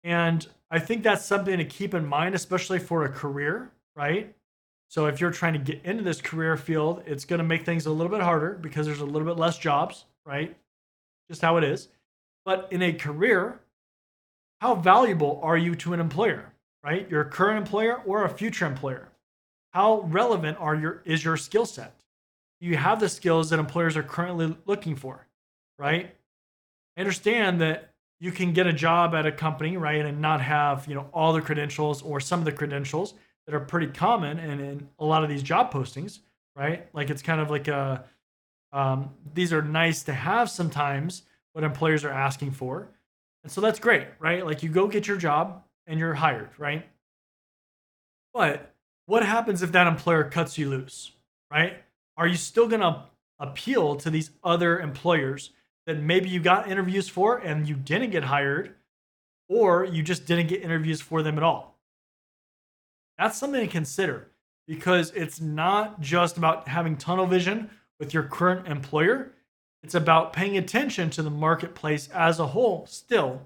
And 0.05 0.47
I 0.71 0.79
think 0.79 1.03
that's 1.03 1.25
something 1.25 1.57
to 1.57 1.65
keep 1.65 1.95
in 1.95 2.07
mind, 2.07 2.35
especially 2.35 2.79
for 2.79 3.05
a 3.05 3.09
career, 3.09 3.73
right? 3.95 4.36
So 4.89 5.07
if 5.07 5.21
you're 5.21 5.31
trying 5.31 5.55
to 5.55 5.59
get 5.59 5.85
into 5.85 6.03
this 6.03 6.21
career 6.21 6.57
field, 6.57 7.03
it's 7.07 7.25
going 7.25 7.39
to 7.39 7.45
make 7.45 7.65
things 7.65 7.87
a 7.87 7.91
little 7.91 8.11
bit 8.11 8.23
harder 8.23 8.53
because 8.53 8.87
there's 8.87 9.01
a 9.01 9.05
little 9.07 9.27
bit 9.27 9.39
less 9.39 9.59
jobs, 9.59 10.05
right? 10.25 10.57
Just 11.29 11.43
how 11.43 11.57
it 11.57 11.65
is. 11.65 11.89
But 12.45 12.69
in 12.71 12.83
a 12.83 12.93
career, 12.93 13.61
how 14.61 14.77
valuable 14.77 15.41
are 15.43 15.57
you 15.57 15.75
to 15.77 15.93
an 15.93 16.01
employer, 16.01 16.53
right? 16.85 17.11
Your 17.11 17.25
current 17.25 17.59
employer 17.59 18.01
or 18.07 18.25
a 18.25 18.29
future 18.29 18.67
employer? 18.67 19.09
How 19.73 20.03
relevant 20.03 20.59
are 20.61 20.75
your 20.75 21.03
is 21.05 21.25
your 21.25 21.37
skill 21.37 21.67
set? 21.67 22.01
Do 22.61 22.67
you 22.67 22.77
have 22.77 23.01
the 23.01 23.09
skills 23.09 23.51
that 23.51 23.59
employers 23.59 23.97
are 23.97 24.03
currently 24.03 24.57
looking 24.65 24.97
for, 24.97 25.27
right? 25.79 26.15
I 26.97 27.01
understand 27.01 27.61
that 27.61 27.93
you 28.19 28.33
can 28.33 28.55
get 28.55 28.67
a 28.67 28.73
job 28.73 29.15
at 29.15 29.27
a 29.27 29.33
company, 29.33 29.77
right, 29.77 30.07
and 30.07 30.23
not 30.23 30.41
have, 30.41 30.87
you 30.89 30.95
know, 30.95 31.09
all 31.13 31.35
the 31.35 31.43
credentials 31.43 32.01
or 32.01 32.21
some 32.21 32.39
of 32.39 32.47
the 32.47 32.53
credentials 32.53 33.13
that 33.47 33.55
are 33.55 33.61
pretty 33.61 33.89
common 33.89 34.39
and 34.39 34.61
in 34.61 34.89
a 34.99 35.05
lot 35.05 35.23
of 35.23 35.31
these 35.31 35.43
job 35.43 35.73
postings, 35.73 36.21
right? 36.55 36.89
Like 36.93 37.11
it's 37.11 37.23
kind 37.23 37.41
of 37.41 37.51
like 37.51 37.69
a 37.69 38.05
um, 38.73 39.11
these 39.35 39.53
are 39.53 39.63
nice 39.63 40.03
to 40.05 40.13
have 40.13 40.51
sometimes 40.51 41.23
what 41.53 41.65
employers 41.65 42.05
are 42.05 42.11
asking 42.11 42.51
for. 42.51 42.89
And 43.43 43.51
so 43.51 43.61
that's 43.61 43.79
great, 43.79 44.09
right? 44.19 44.45
Like 44.45 44.63
you 44.63 44.69
go 44.69 44.89
get 44.89 45.07
your 45.07 45.17
job 45.17 45.63
and 45.87 45.99
you're 45.99 46.15
hired, 46.15 46.51
right? 46.59 46.87
But 48.35 48.75
what 49.07 49.25
happens 49.25 49.63
if 49.63 49.73
that 49.73 49.87
employer 49.87 50.25
cuts 50.25 50.59
you 50.59 50.69
loose, 50.69 51.13
right? 51.51 51.75
Are 52.17 52.27
you 52.27 52.37
still 52.37 52.67
going 52.67 52.81
to 52.81 53.05
appeal 53.39 53.97
to 53.97 54.11
these 54.11 54.31
other 54.43 54.81
employers 54.81 55.51
that 55.87 55.99
maybe 55.99 56.29
you 56.29 56.41
got 56.41 56.71
interviews 56.71 57.09
for 57.09 57.39
and 57.39 57.69
you 57.69 57.75
didn't 57.75 58.11
get 58.11 58.25
hired, 58.25 58.75
or 59.49 59.85
you 59.85 60.03
just 60.03 60.27
didn't 60.27 60.49
get 60.49 60.63
interviews 60.63 61.01
for 61.01 61.23
them 61.23 61.37
at 61.37 61.45
all. 61.45 61.76
That's 63.19 63.39
something 63.39 63.61
to 63.61 63.67
consider 63.67 64.29
because 64.67 65.11
it's 65.13 65.41
not 65.41 66.01
just 66.01 66.37
about 66.37 66.69
having 66.69 66.97
tunnel 66.97 67.27
vision 67.27 67.71
with 67.99 68.13
your 68.13 68.25
current 68.25 68.67
employer, 68.67 69.33
it's 69.83 69.95
about 69.95 70.33
paying 70.33 70.59
attention 70.59 71.11
to 71.11 71.23
the 71.23 71.31
marketplace 71.31 72.09
as 72.09 72.41
a 72.41 72.47
whole 72.49 72.87
still, 72.87 73.43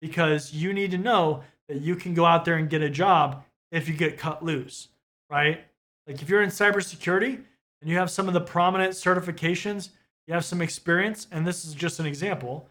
because 0.00 0.54
you 0.54 0.72
need 0.72 0.92
to 0.92 0.98
know 0.98 1.42
that 1.68 1.80
you 1.80 1.96
can 1.96 2.14
go 2.14 2.24
out 2.24 2.44
there 2.44 2.56
and 2.56 2.70
get 2.70 2.82
a 2.82 2.90
job 2.90 3.42
if 3.72 3.88
you 3.88 3.94
get 3.94 4.16
cut 4.16 4.44
loose, 4.44 4.88
right? 5.28 5.64
Like 6.06 6.22
if 6.22 6.28
you're 6.28 6.42
in 6.42 6.50
cybersecurity 6.50 7.34
and 7.80 7.90
you 7.90 7.96
have 7.96 8.10
some 8.10 8.28
of 8.28 8.34
the 8.34 8.40
prominent 8.40 8.92
certifications 8.92 9.90
you 10.30 10.34
have 10.34 10.44
some 10.44 10.62
experience, 10.62 11.26
and 11.32 11.44
this 11.44 11.64
is 11.64 11.74
just 11.74 11.98
an 11.98 12.06
example, 12.06 12.68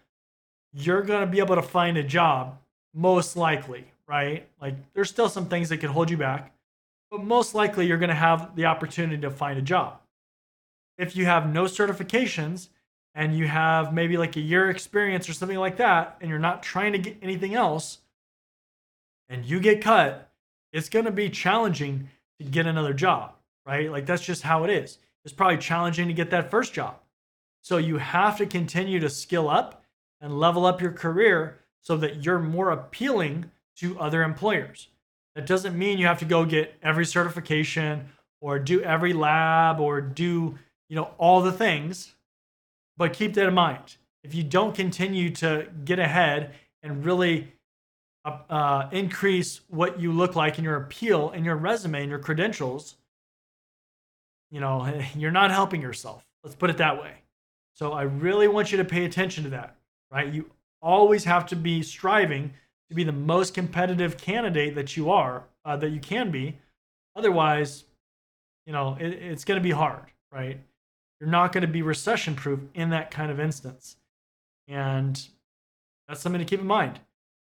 you're 0.72 1.02
going 1.02 1.20
to 1.20 1.28
be 1.28 1.40
able 1.40 1.56
to 1.56 1.62
find 1.62 1.98
a 1.98 2.04
job 2.04 2.58
most 2.94 3.36
likely, 3.36 3.84
right? 4.10 4.50
Like 4.60 4.76
there's 4.94 5.10
still 5.10 5.30
some 5.30 5.46
things 5.46 5.70
that 5.70 5.78
could 5.78 5.92
hold 5.92 6.10
you 6.10 6.18
back, 6.18 6.52
but 7.12 7.24
most 7.24 7.54
likely 7.54 7.86
you're 7.86 8.00
going 8.00 8.10
to 8.10 8.16
have 8.16 8.56
the 8.56 8.66
opportunity 8.66 9.22
to 9.22 9.30
find 9.30 9.60
a 9.60 9.62
job. 9.62 10.00
If 10.98 11.16
you 11.16 11.26
have 11.26 11.54
no 11.54 11.66
certifications 11.66 12.70
and 13.14 13.38
you 13.38 13.48
have 13.48 13.94
maybe 13.94 14.18
like 14.18 14.36
a 14.36 14.42
year 14.42 14.70
experience 14.70 15.30
or 15.30 15.34
something 15.34 15.60
like 15.60 15.78
that, 15.78 16.18
and 16.20 16.30
you're 16.30 16.40
not 16.40 16.64
trying 16.64 16.94
to 16.94 16.98
get 16.98 17.18
anything 17.22 17.54
else, 17.54 18.00
and 19.30 19.46
you 19.46 19.60
get 19.60 19.82
cut, 19.82 20.32
it's 20.74 20.90
going 20.90 21.06
to 21.06 21.12
be 21.12 21.30
challenging 21.30 22.10
to 22.40 22.46
get 22.46 22.66
another 22.66 22.94
job, 22.94 23.36
right? 23.66 23.92
Like 23.92 24.08
that's 24.08 24.26
just 24.26 24.42
how 24.42 24.64
it 24.64 24.72
is. 24.72 24.98
It's 25.24 25.34
probably 25.34 25.58
challenging 25.58 26.08
to 26.08 26.14
get 26.14 26.32
that 26.32 26.50
first 26.50 26.74
job. 26.74 26.96
So 27.62 27.78
you 27.78 27.98
have 27.98 28.38
to 28.38 28.46
continue 28.48 29.00
to 29.02 29.10
skill 29.10 29.50
up 29.50 29.84
and 30.20 30.40
level 30.40 30.66
up 30.66 30.82
your 30.82 30.92
career 30.92 31.60
so 31.82 31.96
that 31.98 32.24
you're 32.24 32.40
more 32.40 32.72
appealing 32.72 33.52
to 33.80 34.00
other 34.00 34.24
employers. 34.24 34.90
That 35.36 35.46
doesn't 35.46 35.78
mean 35.78 35.98
you 35.98 36.08
have 36.08 36.20
to 36.20 36.26
go 36.26 36.46
get 36.46 36.76
every 36.84 37.06
certification 37.06 38.10
or 38.42 38.60
do 38.60 38.82
every 38.82 39.14
lab 39.14 39.80
or 39.80 40.02
do, 40.02 40.58
you 40.90 40.96
know, 40.96 41.12
all 41.18 41.42
the 41.42 41.52
things. 41.52 42.14
But 42.98 43.14
keep 43.14 43.34
that 43.36 43.48
in 43.48 43.54
mind. 43.54 43.98
If 44.24 44.36
you 44.36 44.44
don't 44.44 44.76
continue 44.76 45.30
to 45.36 45.68
get 45.86 46.00
ahead 46.00 46.54
and 46.84 47.06
really 47.06 47.54
uh, 48.26 48.38
uh 48.50 48.90
increase 48.92 49.62
what 49.70 50.00
you 50.00 50.12
look 50.12 50.36
like 50.36 50.58
in 50.58 50.64
your 50.66 50.76
appeal 50.76 51.30
and 51.30 51.46
your 51.46 51.56
resume 51.56 52.02
and 52.02 52.10
your 52.10 52.20
credentials, 52.20 52.98
you 54.52 54.60
know, 54.60 55.02
you're 55.16 55.32
not 55.32 55.52
helping 55.52 55.82
yourself. 55.82 56.26
Let's 56.44 56.56
put 56.56 56.70
it 56.70 56.78
that 56.78 57.02
way. 57.02 57.14
So 57.74 57.94
I 57.94 58.04
really 58.04 58.50
want 58.50 58.72
you 58.72 58.78
to 58.80 58.86
pay 58.86 59.06
attention 59.06 59.46
to 59.46 59.50
that, 59.52 59.78
right? 60.12 60.34
You 60.34 60.50
always 60.82 61.24
have 61.24 61.46
to 61.48 61.56
be 61.56 61.82
striving 61.82 62.54
to 62.90 62.96
be 62.96 63.04
the 63.04 63.12
most 63.12 63.54
competitive 63.54 64.18
candidate 64.18 64.76
that 64.76 64.98
you 64.98 65.12
are, 65.12 65.44
uh, 65.66 65.78
that 65.78 65.90
you 65.90 66.00
can 66.00 66.32
be. 66.32 66.58
Otherwise, 67.16 67.86
you 68.66 68.74
know, 68.74 68.98
it, 69.00 69.08
it's 69.08 69.46
going 69.46 69.60
to 69.60 69.64
be 69.64 69.72
hard, 69.72 70.06
right? 70.32 70.60
You're 71.20 71.30
not 71.30 71.52
going 71.52 71.62
to 71.62 71.68
be 71.68 71.82
recession 71.82 72.36
proof 72.36 72.60
in 72.74 72.90
that 72.92 73.12
kind 73.12 73.32
of 73.32 73.40
instance. 73.40 73.98
And 74.68 75.22
that's 76.08 76.22
something 76.22 76.40
to 76.40 76.46
keep 76.46 76.60
in 76.60 76.68
mind 76.68 77.00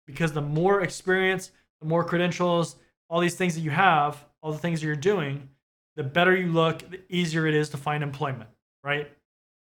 because 0.07 0.33
the 0.33 0.43
more 0.43 0.83
experience, 0.83 1.53
the 1.81 1.87
more 1.87 2.05
credentials, 2.05 2.77
all 3.09 3.21
these 3.21 3.37
things 3.37 3.55
that 3.55 3.61
you 3.61 3.71
have, 3.71 4.25
all 4.43 4.53
the 4.53 4.59
things 4.59 4.83
you're 4.83 4.97
doing, 4.97 5.49
the 5.97 6.03
better 6.03 6.37
you 6.37 6.53
look, 6.53 6.91
the 6.91 7.01
easier 7.09 7.47
it 7.47 7.55
is 7.55 7.69
to 7.71 7.77
find 7.77 8.03
employment, 8.03 8.51
right? 8.83 9.11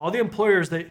all 0.03 0.11
the 0.11 0.19
employers 0.19 0.69
that 0.71 0.91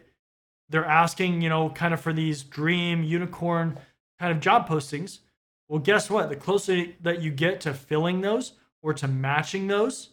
they're 0.69 0.85
asking, 0.85 1.41
you 1.41 1.49
know, 1.49 1.69
kind 1.69 1.93
of 1.93 1.99
for 1.99 2.13
these 2.13 2.43
dream 2.43 3.03
unicorn 3.03 3.77
kind 4.21 4.31
of 4.31 4.39
job 4.39 4.69
postings. 4.69 5.19
Well, 5.67 5.79
guess 5.79 6.09
what? 6.09 6.29
The 6.29 6.35
closer 6.35 6.85
that 7.01 7.23
you 7.23 7.31
get 7.31 7.59
to 7.61 7.73
filling 7.73 8.21
those 8.21 8.53
or 8.83 8.93
to 8.93 9.07
matching 9.07 9.65
those, 9.67 10.09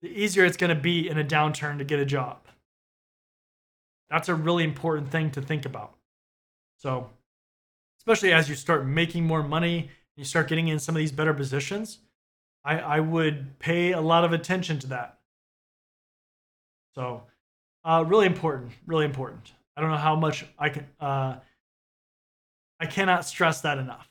the 0.00 0.08
easier 0.08 0.44
it's 0.44 0.56
going 0.56 0.74
to 0.74 0.80
be 0.80 1.08
in 1.08 1.18
a 1.18 1.24
downturn 1.24 1.76
to 1.78 1.84
get 1.84 2.00
a 2.00 2.06
job. 2.06 2.38
That's 4.08 4.30
a 4.30 4.34
really 4.34 4.64
important 4.64 5.10
thing 5.10 5.30
to 5.32 5.42
think 5.42 5.66
about. 5.66 5.94
So, 6.78 7.10
especially 8.00 8.32
as 8.32 8.48
you 8.48 8.54
start 8.54 8.86
making 8.86 9.26
more 9.26 9.42
money, 9.42 9.80
and 9.80 9.90
you 10.16 10.24
start 10.24 10.48
getting 10.48 10.68
in 10.68 10.78
some 10.78 10.94
of 10.94 11.00
these 11.00 11.12
better 11.12 11.34
positions, 11.34 11.98
I, 12.64 12.78
I 12.78 13.00
would 13.00 13.58
pay 13.58 13.92
a 13.92 14.00
lot 14.00 14.24
of 14.24 14.32
attention 14.32 14.78
to 14.80 14.86
that. 14.88 15.18
So, 16.94 17.24
uh, 17.84 18.04
really 18.06 18.26
important, 18.26 18.72
really 18.86 19.04
important. 19.04 19.52
I 19.76 19.82
don't 19.82 19.90
know 19.90 19.96
how 19.96 20.16
much 20.16 20.46
I 20.58 20.70
can. 20.70 20.86
Uh, 20.98 21.36
I 22.80 22.86
cannot 22.86 23.24
stress 23.24 23.60
that 23.62 23.78
enough. 23.78 24.10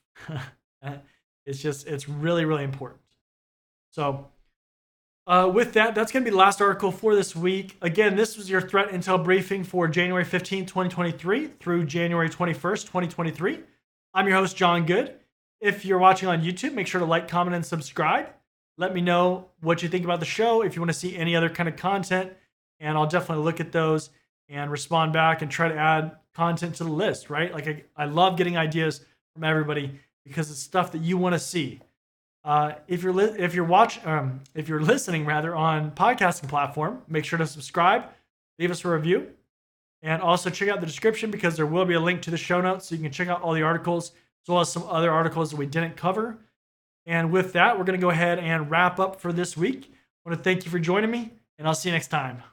it's 1.46 1.60
just, 1.60 1.88
it's 1.88 2.08
really, 2.08 2.46
really 2.46 2.64
important. 2.64 3.02
So, 3.92 4.28
uh, 5.26 5.50
with 5.54 5.74
that, 5.74 5.96
that's 5.96 6.12
going 6.12 6.24
to 6.24 6.30
be 6.30 6.32
the 6.32 6.38
last 6.38 6.62
article 6.62 6.92
for 6.92 7.16
this 7.16 7.34
week. 7.34 7.78
Again, 7.82 8.16
this 8.16 8.36
was 8.36 8.50
your 8.50 8.60
threat 8.60 8.90
intel 8.90 9.24
briefing 9.24 9.64
for 9.64 9.88
January 9.88 10.26
15, 10.26 10.66
2023 10.66 11.48
through 11.60 11.86
January 11.86 12.30
21st, 12.30 12.82
2023. 12.82 13.60
I'm 14.14 14.28
your 14.28 14.36
host, 14.36 14.58
Jon 14.58 14.86
Good. 14.86 15.16
If 15.62 15.86
you're 15.86 16.00
watching 16.00 16.28
on 16.28 16.42
YouTube, 16.42 16.74
make 16.74 16.88
sure 16.88 17.00
to 17.00 17.06
like, 17.06 17.30
comment, 17.30 17.56
and 17.56 17.66
subscribe. 17.66 18.28
Let 18.78 18.94
me 18.94 19.00
know 19.00 19.50
what 19.62 19.82
you 19.82 19.88
think 19.88 20.04
about 20.04 20.20
the 20.20 20.26
show. 20.26 20.62
If 20.62 20.76
you 20.76 20.82
want 20.82 20.92
to 20.92 20.98
see 20.98 21.16
any 21.16 21.38
other 21.38 21.50
kind 21.50 21.70
of 21.70 21.78
content, 21.78 22.34
and 22.82 22.98
I'll 22.98 23.08
definitely 23.08 23.46
look 23.46 23.62
at 23.62 23.72
those 23.72 24.10
and 24.50 24.70
respond 24.70 25.14
back 25.14 25.42
and 25.42 25.50
try 25.50 25.70
to 25.70 25.76
add 25.76 26.18
content 26.34 26.76
to 26.76 26.84
the 26.84 26.92
list, 26.92 27.30
right? 27.30 27.54
Like, 27.54 27.68
I, 27.68 27.84
I 27.96 28.06
love 28.06 28.38
getting 28.38 28.58
ideas 28.58 29.02
from 29.34 29.44
everybody 29.44 30.00
because 30.26 30.50
it's 30.50 30.60
stuff 30.60 30.92
that 30.92 31.02
you 31.02 31.18
want 31.18 31.34
to 31.34 31.40
see. 31.40 31.80
Uh, 32.44 32.74
if 32.88 33.04
you're 33.04 33.14
li- 33.14 33.36
if 33.38 33.56
you're 33.56 33.64
watch 33.64 34.06
um, 34.06 34.42
if 34.54 34.68
you're 34.68 34.82
listening 34.82 35.26
rather 35.26 35.56
on 35.56 35.92
podcasting 35.92 36.50
platform, 36.50 37.02
make 37.08 37.24
sure 37.24 37.40
to 37.40 37.48
subscribe, 37.48 38.04
leave 38.60 38.70
us 38.70 38.84
a 38.84 38.90
review, 38.90 39.28
and 40.02 40.22
also 40.22 40.50
check 40.50 40.68
out 40.68 40.82
the 40.82 40.86
description 40.86 41.32
because 41.32 41.56
there 41.56 41.66
will 41.66 41.86
be 41.86 41.94
a 41.94 42.00
link 42.00 42.22
to 42.22 42.32
the 42.32 42.38
show 42.38 42.60
notes 42.60 42.88
so 42.88 42.96
you 42.96 43.02
can 43.02 43.12
check 43.12 43.30
out 43.30 43.42
all 43.42 43.54
the 43.54 43.62
articles 43.62 44.12
as 44.44 44.50
well 44.50 44.60
as 44.60 44.70
some 44.70 44.84
other 44.84 45.10
articles 45.10 45.52
that 45.52 45.58
we 45.58 45.66
didn't 45.66 45.96
cover. 45.96 46.38
And 47.06 47.32
with 47.32 47.54
that, 47.54 47.78
we're 47.78 47.86
going 47.86 48.00
to 48.00 48.02
go 48.02 48.10
ahead 48.10 48.40
and 48.40 48.70
wrap 48.70 49.00
up 49.00 49.20
for 49.22 49.34
this 49.34 49.58
week. 49.58 49.92
I 50.26 50.30
want 50.30 50.40
to 50.40 50.44
thank 50.44 50.66
you 50.66 50.72
for 50.72 50.80
joining 50.80 51.12
me, 51.12 51.32
and 51.58 51.68
I'll 51.68 51.76
see 51.76 51.90
you 51.90 51.94
next 51.94 52.08
time. 52.08 52.44